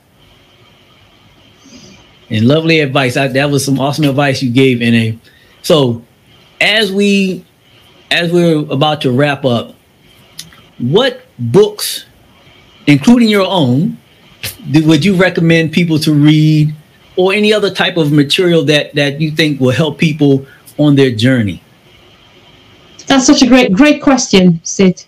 And 2.29 2.47
lovely 2.47 2.79
advice. 2.79 3.17
I, 3.17 3.27
that 3.27 3.49
was 3.49 3.65
some 3.65 3.79
awesome 3.79 4.05
advice 4.05 4.41
you 4.43 4.51
gave 4.51 4.81
Ene. 4.81 5.19
So 5.62 6.03
as 6.62 6.91
we 6.91 7.45
as 8.12 8.31
we're 8.31 8.59
about 8.71 9.01
to 9.01 9.12
wrap 9.12 9.45
up 9.45 9.75
what 10.77 11.21
books 11.38 12.05
including 12.88 13.29
your 13.29 13.45
own, 13.45 13.97
would 14.73 15.05
you 15.05 15.15
recommend 15.15 15.71
people 15.71 15.99
to 15.99 16.13
read 16.13 16.73
or 17.15 17.33
any 17.33 17.53
other 17.53 17.69
type 17.69 17.97
of 17.97 18.12
material 18.12 18.63
that 18.65 18.95
that 18.95 19.19
you 19.21 19.31
think 19.31 19.59
will 19.59 19.71
help 19.71 19.97
people 19.97 20.45
on 20.77 20.95
their 20.95 21.12
journey? 21.12 21.62
That's 23.10 23.26
such 23.26 23.41
a 23.41 23.48
great 23.48 23.74
great 23.74 24.02
question, 24.04 24.62
Sid. 24.63 25.04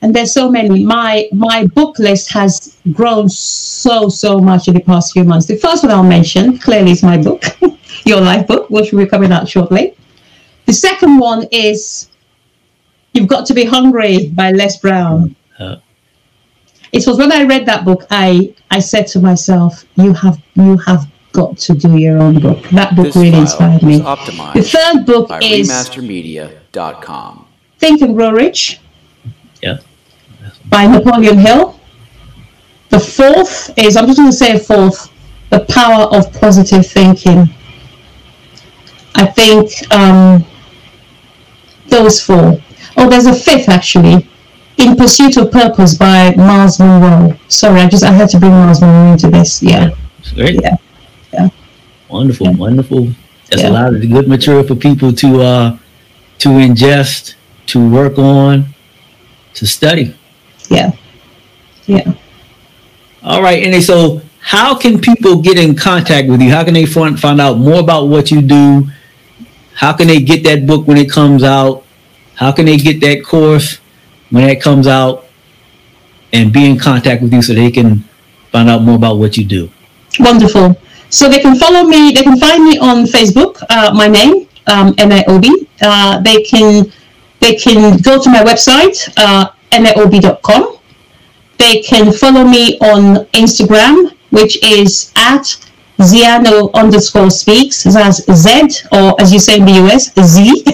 And 0.00 0.14
there's 0.14 0.32
so 0.32 0.50
many. 0.50 0.82
My 0.84 1.28
my 1.32 1.66
book 1.66 1.98
list 1.98 2.32
has 2.32 2.78
grown 2.92 3.28
so 3.28 4.08
so 4.08 4.38
much 4.38 4.66
in 4.66 4.74
the 4.74 4.80
past 4.80 5.12
few 5.12 5.24
months. 5.24 5.46
The 5.46 5.58
first 5.58 5.82
one 5.82 5.92
I'll 5.92 6.02
mention 6.02 6.58
clearly 6.58 6.92
is 6.92 7.02
my 7.02 7.18
book, 7.18 7.44
Your 8.06 8.20
Life 8.22 8.46
Book, 8.46 8.70
which 8.70 8.92
will 8.92 9.04
be 9.04 9.10
coming 9.10 9.30
out 9.30 9.46
shortly. 9.46 9.94
The 10.64 10.72
second 10.72 11.18
one 11.18 11.46
is 11.52 12.08
You've 13.12 13.28
Got 13.28 13.44
to 13.46 13.54
Be 13.54 13.64
Hungry 13.64 14.28
by 14.28 14.50
Les 14.52 14.78
Brown. 14.78 15.36
Uh, 15.58 15.76
it 16.92 17.06
was 17.06 17.18
when 17.18 17.30
I 17.30 17.44
read 17.44 17.66
that 17.66 17.84
book, 17.84 18.06
I 18.10 18.54
I 18.70 18.78
said 18.80 19.06
to 19.08 19.20
myself, 19.20 19.84
you 19.96 20.14
have 20.14 20.40
you 20.54 20.78
have 20.78 21.06
got 21.32 21.58
to 21.58 21.74
do 21.74 21.98
your 21.98 22.18
own 22.18 22.40
book. 22.40 22.62
That 22.70 22.96
book 22.96 23.06
this 23.06 23.16
really 23.16 23.38
inspired 23.38 23.82
me. 23.82 23.98
The 23.98 24.62
third 24.62 25.04
book 25.04 25.30
is 25.42 25.68
remastermedia.com. 26.74 27.46
Think 27.78 28.02
and 28.02 28.14
Grow 28.14 28.30
Rich. 28.30 28.80
Yeah. 29.62 29.78
By 30.68 30.86
Napoleon 30.86 31.38
Hill. 31.38 31.78
The 32.90 33.00
fourth 33.00 33.76
is 33.76 33.96
I'm 33.96 34.06
just 34.06 34.18
going 34.18 34.30
to 34.30 34.36
say 34.36 34.52
a 34.52 34.58
fourth, 34.58 35.10
The 35.50 35.60
Power 35.68 36.04
of 36.04 36.32
Positive 36.34 36.86
Thinking. 36.86 37.48
I 39.16 39.26
think 39.26 39.70
um, 39.92 40.44
those 41.88 42.20
four. 42.20 42.60
Oh, 42.96 43.08
there's 43.08 43.26
a 43.26 43.34
fifth 43.34 43.68
actually. 43.68 44.28
In 44.76 44.96
Pursuit 44.96 45.36
of 45.36 45.52
Purpose 45.52 45.94
by 45.94 46.34
Myles 46.36 46.80
Munroe. 46.80 47.36
Sorry, 47.48 47.80
I 47.80 47.88
just 47.88 48.04
I 48.04 48.10
had 48.10 48.28
to 48.30 48.40
bring 48.40 48.50
Myles 48.50 48.80
Munroe 48.80 49.12
into 49.12 49.30
this. 49.30 49.62
Yeah. 49.62 49.90
Great. 50.34 50.60
Yeah. 50.60 50.76
Yeah. 51.32 51.48
Wonderful, 52.08 52.48
yeah. 52.48 52.56
wonderful. 52.56 53.08
That's 53.50 53.62
yeah. 53.62 53.70
a 53.70 53.72
lot 53.72 53.94
of 53.94 54.00
good 54.00 54.28
material 54.28 54.64
for 54.64 54.74
people 54.74 55.12
to 55.12 55.40
uh 55.42 55.78
to 56.44 56.50
ingest, 56.50 57.34
to 57.66 57.90
work 57.90 58.18
on, 58.18 58.66
to 59.54 59.66
study. 59.66 60.14
Yeah. 60.70 60.92
Yeah. 61.86 62.14
All 63.22 63.42
right, 63.42 63.62
and 63.62 63.82
so 63.82 64.20
how 64.40 64.76
can 64.76 65.00
people 65.00 65.40
get 65.40 65.58
in 65.58 65.74
contact 65.74 66.28
with 66.28 66.40
you? 66.40 66.50
How 66.50 66.64
can 66.64 66.74
they 66.74 66.86
find 66.86 67.18
find 67.18 67.40
out 67.40 67.58
more 67.58 67.80
about 67.80 68.08
what 68.08 68.30
you 68.30 68.42
do? 68.42 68.86
How 69.74 69.92
can 69.92 70.06
they 70.06 70.20
get 70.20 70.44
that 70.44 70.66
book 70.66 70.86
when 70.86 70.96
it 70.96 71.10
comes 71.10 71.42
out? 71.42 71.84
How 72.34 72.52
can 72.52 72.66
they 72.66 72.76
get 72.76 73.00
that 73.00 73.24
course? 73.24 73.80
when 74.34 74.48
that 74.48 74.60
comes 74.60 74.88
out 74.88 75.26
and 76.32 76.52
be 76.52 76.68
in 76.68 76.76
contact 76.76 77.22
with 77.22 77.32
you 77.32 77.40
so 77.40 77.54
they 77.54 77.70
can 77.70 78.02
find 78.50 78.68
out 78.68 78.82
more 78.82 78.96
about 78.96 79.16
what 79.16 79.36
you 79.36 79.44
do. 79.44 79.70
Wonderful. 80.18 80.76
So 81.08 81.28
they 81.28 81.38
can 81.38 81.54
follow 81.56 81.84
me, 81.84 82.10
they 82.10 82.24
can 82.24 82.36
find 82.40 82.64
me 82.64 82.76
on 82.78 83.04
Facebook, 83.04 83.62
uh, 83.70 83.94
my 83.94 84.08
name, 84.08 84.48
um, 84.66 84.94
Ene 85.00 85.22
Obi. 85.28 85.68
Uh, 85.82 86.20
they 86.20 86.42
can 86.42 86.92
they 87.40 87.54
can 87.56 87.98
go 87.98 88.22
to 88.22 88.30
my 88.30 88.42
website, 88.42 88.96
uh, 89.18 89.50
NIOB.com. 89.72 90.78
They 91.58 91.82
can 91.82 92.12
follow 92.12 92.44
me 92.44 92.78
on 92.78 93.26
Instagram, 93.32 94.14
which 94.30 94.62
is 94.62 95.12
at 95.16 95.44
Ziano 95.98 96.72
underscore 96.74 97.30
speaks. 97.30 97.84
That's 97.84 98.22
Z, 98.32 98.86
or 98.92 99.20
as 99.20 99.32
you 99.32 99.38
say 99.38 99.58
in 99.58 99.64
the 99.64 99.72
US, 99.84 100.12
Z. 100.20 100.64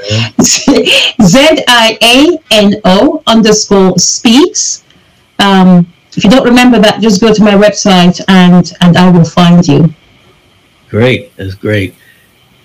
Z 1.22 1.64
I 1.68 1.98
A 2.02 2.38
N 2.50 2.80
O 2.84 3.22
underscore 3.26 3.98
speaks. 3.98 4.84
Um, 5.38 5.92
if 6.16 6.24
you 6.24 6.30
don't 6.30 6.44
remember 6.44 6.78
that, 6.78 7.00
just 7.00 7.20
go 7.20 7.32
to 7.32 7.42
my 7.42 7.52
website 7.54 8.20
and 8.28 8.72
and 8.80 8.96
I 8.96 9.10
will 9.10 9.24
find 9.24 9.66
you. 9.66 9.94
Great, 10.88 11.36
that's 11.36 11.54
great. 11.54 11.94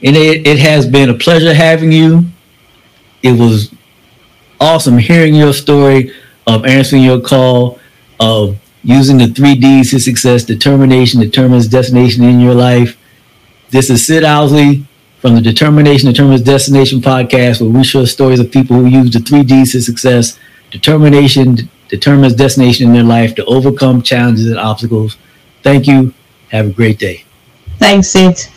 And 0.05 0.15
it, 0.15 0.45
it 0.45 0.59
has 0.59 0.85
been 0.85 1.09
a 1.09 1.15
pleasure 1.15 1.53
having 1.53 1.91
you. 1.91 2.25
It 3.23 3.31
was 3.31 3.73
awesome 4.61 4.99
hearing 4.99 5.33
your 5.33 5.51
story 5.51 6.11
of 6.45 6.63
answering 6.65 7.01
your 7.01 7.19
call 7.19 7.79
of 8.19 8.57
using 8.83 9.17
the 9.17 9.27
three 9.27 9.55
D's 9.55 9.89
to 9.89 9.99
success 9.99 10.43
determination 10.43 11.19
determines 11.19 11.67
destination 11.67 12.23
in 12.23 12.39
your 12.39 12.53
life. 12.53 12.97
This 13.71 13.89
is 13.89 14.05
Sid 14.05 14.23
Owsley 14.23 14.85
from 15.21 15.33
the 15.33 15.41
Determination 15.41 16.07
Determines 16.07 16.43
Destination 16.43 16.99
podcast, 16.99 17.59
where 17.59 17.69
we 17.71 17.83
share 17.83 18.05
stories 18.05 18.39
of 18.39 18.51
people 18.51 18.77
who 18.77 18.85
use 18.85 19.11
the 19.11 19.19
three 19.19 19.41
D's 19.41 19.71
to 19.71 19.81
success 19.81 20.37
determination 20.69 21.67
determines 21.87 22.35
destination 22.35 22.87
in 22.87 22.93
their 22.93 23.03
life 23.03 23.33
to 23.35 23.45
overcome 23.45 24.03
challenges 24.03 24.45
and 24.45 24.59
obstacles. 24.59 25.17
Thank 25.63 25.87
you. 25.87 26.13
Have 26.49 26.67
a 26.67 26.69
great 26.69 26.99
day. 26.99 27.25
Thanks, 27.79 28.09
Sid. 28.09 28.47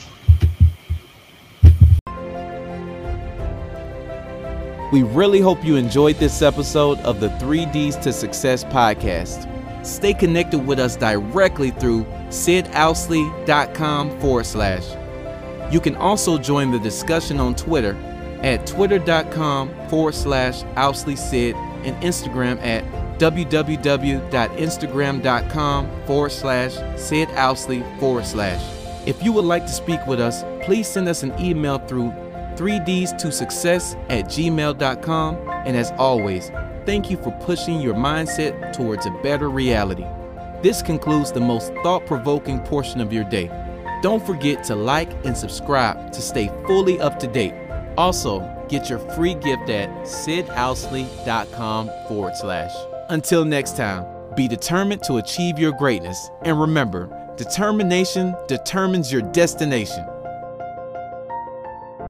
We 4.90 5.02
really 5.02 5.40
hope 5.40 5.62
you 5.64 5.76
enjoyed 5.76 6.16
this 6.16 6.40
episode 6.40 6.98
of 7.00 7.20
the 7.20 7.28
3Ds 7.28 8.00
to 8.02 8.12
Success 8.12 8.64
podcast. 8.64 9.46
Stay 9.84 10.14
connected 10.14 10.66
with 10.66 10.78
us 10.78 10.96
directly 10.96 11.72
through 11.72 12.04
sidowsley.com 12.28 14.18
forward 14.18 14.46
slash. 14.46 14.86
You 15.70 15.80
can 15.80 15.94
also 15.96 16.38
join 16.38 16.70
the 16.70 16.78
discussion 16.78 17.38
on 17.38 17.54
Twitter 17.54 17.94
at 18.42 18.66
twitter.com 18.66 19.88
forward 19.88 20.14
slash 20.14 20.62
Owsley 20.76 21.16
Sid 21.16 21.54
and 21.84 21.94
Instagram 22.02 22.58
at 22.62 22.82
www.instagram.com 23.18 26.06
forward 26.06 26.32
slash 26.32 26.98
Sid 26.98 27.28
Owsley 27.30 27.82
forward 27.98 28.24
slash. 28.24 28.62
If 29.06 29.22
you 29.22 29.32
would 29.32 29.44
like 29.44 29.66
to 29.66 29.72
speak 29.72 30.06
with 30.06 30.20
us, 30.20 30.44
please 30.64 30.88
send 30.88 31.08
us 31.08 31.22
an 31.22 31.38
email 31.38 31.78
through 31.78 32.14
3ds 32.58 33.16
to 33.18 33.30
success 33.30 33.94
at 34.08 34.24
gmail.com. 34.26 35.36
And 35.64 35.76
as 35.76 35.92
always, 35.92 36.50
thank 36.84 37.10
you 37.10 37.16
for 37.16 37.30
pushing 37.40 37.80
your 37.80 37.94
mindset 37.94 38.72
towards 38.72 39.06
a 39.06 39.10
better 39.22 39.48
reality. 39.48 40.04
This 40.62 40.82
concludes 40.82 41.30
the 41.30 41.40
most 41.40 41.72
thought 41.84 42.04
provoking 42.04 42.58
portion 42.60 43.00
of 43.00 43.12
your 43.12 43.24
day. 43.24 43.48
Don't 44.02 44.24
forget 44.24 44.64
to 44.64 44.74
like 44.74 45.10
and 45.24 45.36
subscribe 45.36 46.12
to 46.12 46.20
stay 46.20 46.48
fully 46.66 47.00
up 47.00 47.18
to 47.20 47.28
date. 47.28 47.54
Also, 47.96 48.40
get 48.68 48.90
your 48.90 48.98
free 48.98 49.34
gift 49.34 49.70
at 49.70 49.88
sidowsley.com 50.04 51.90
forward 52.08 52.36
slash. 52.36 52.74
Until 53.08 53.44
next 53.44 53.76
time, 53.76 54.04
be 54.34 54.48
determined 54.48 55.02
to 55.04 55.16
achieve 55.16 55.58
your 55.58 55.72
greatness. 55.72 56.30
And 56.42 56.60
remember, 56.60 57.08
determination 57.36 58.34
determines 58.46 59.12
your 59.12 59.22
destination. 59.22 60.04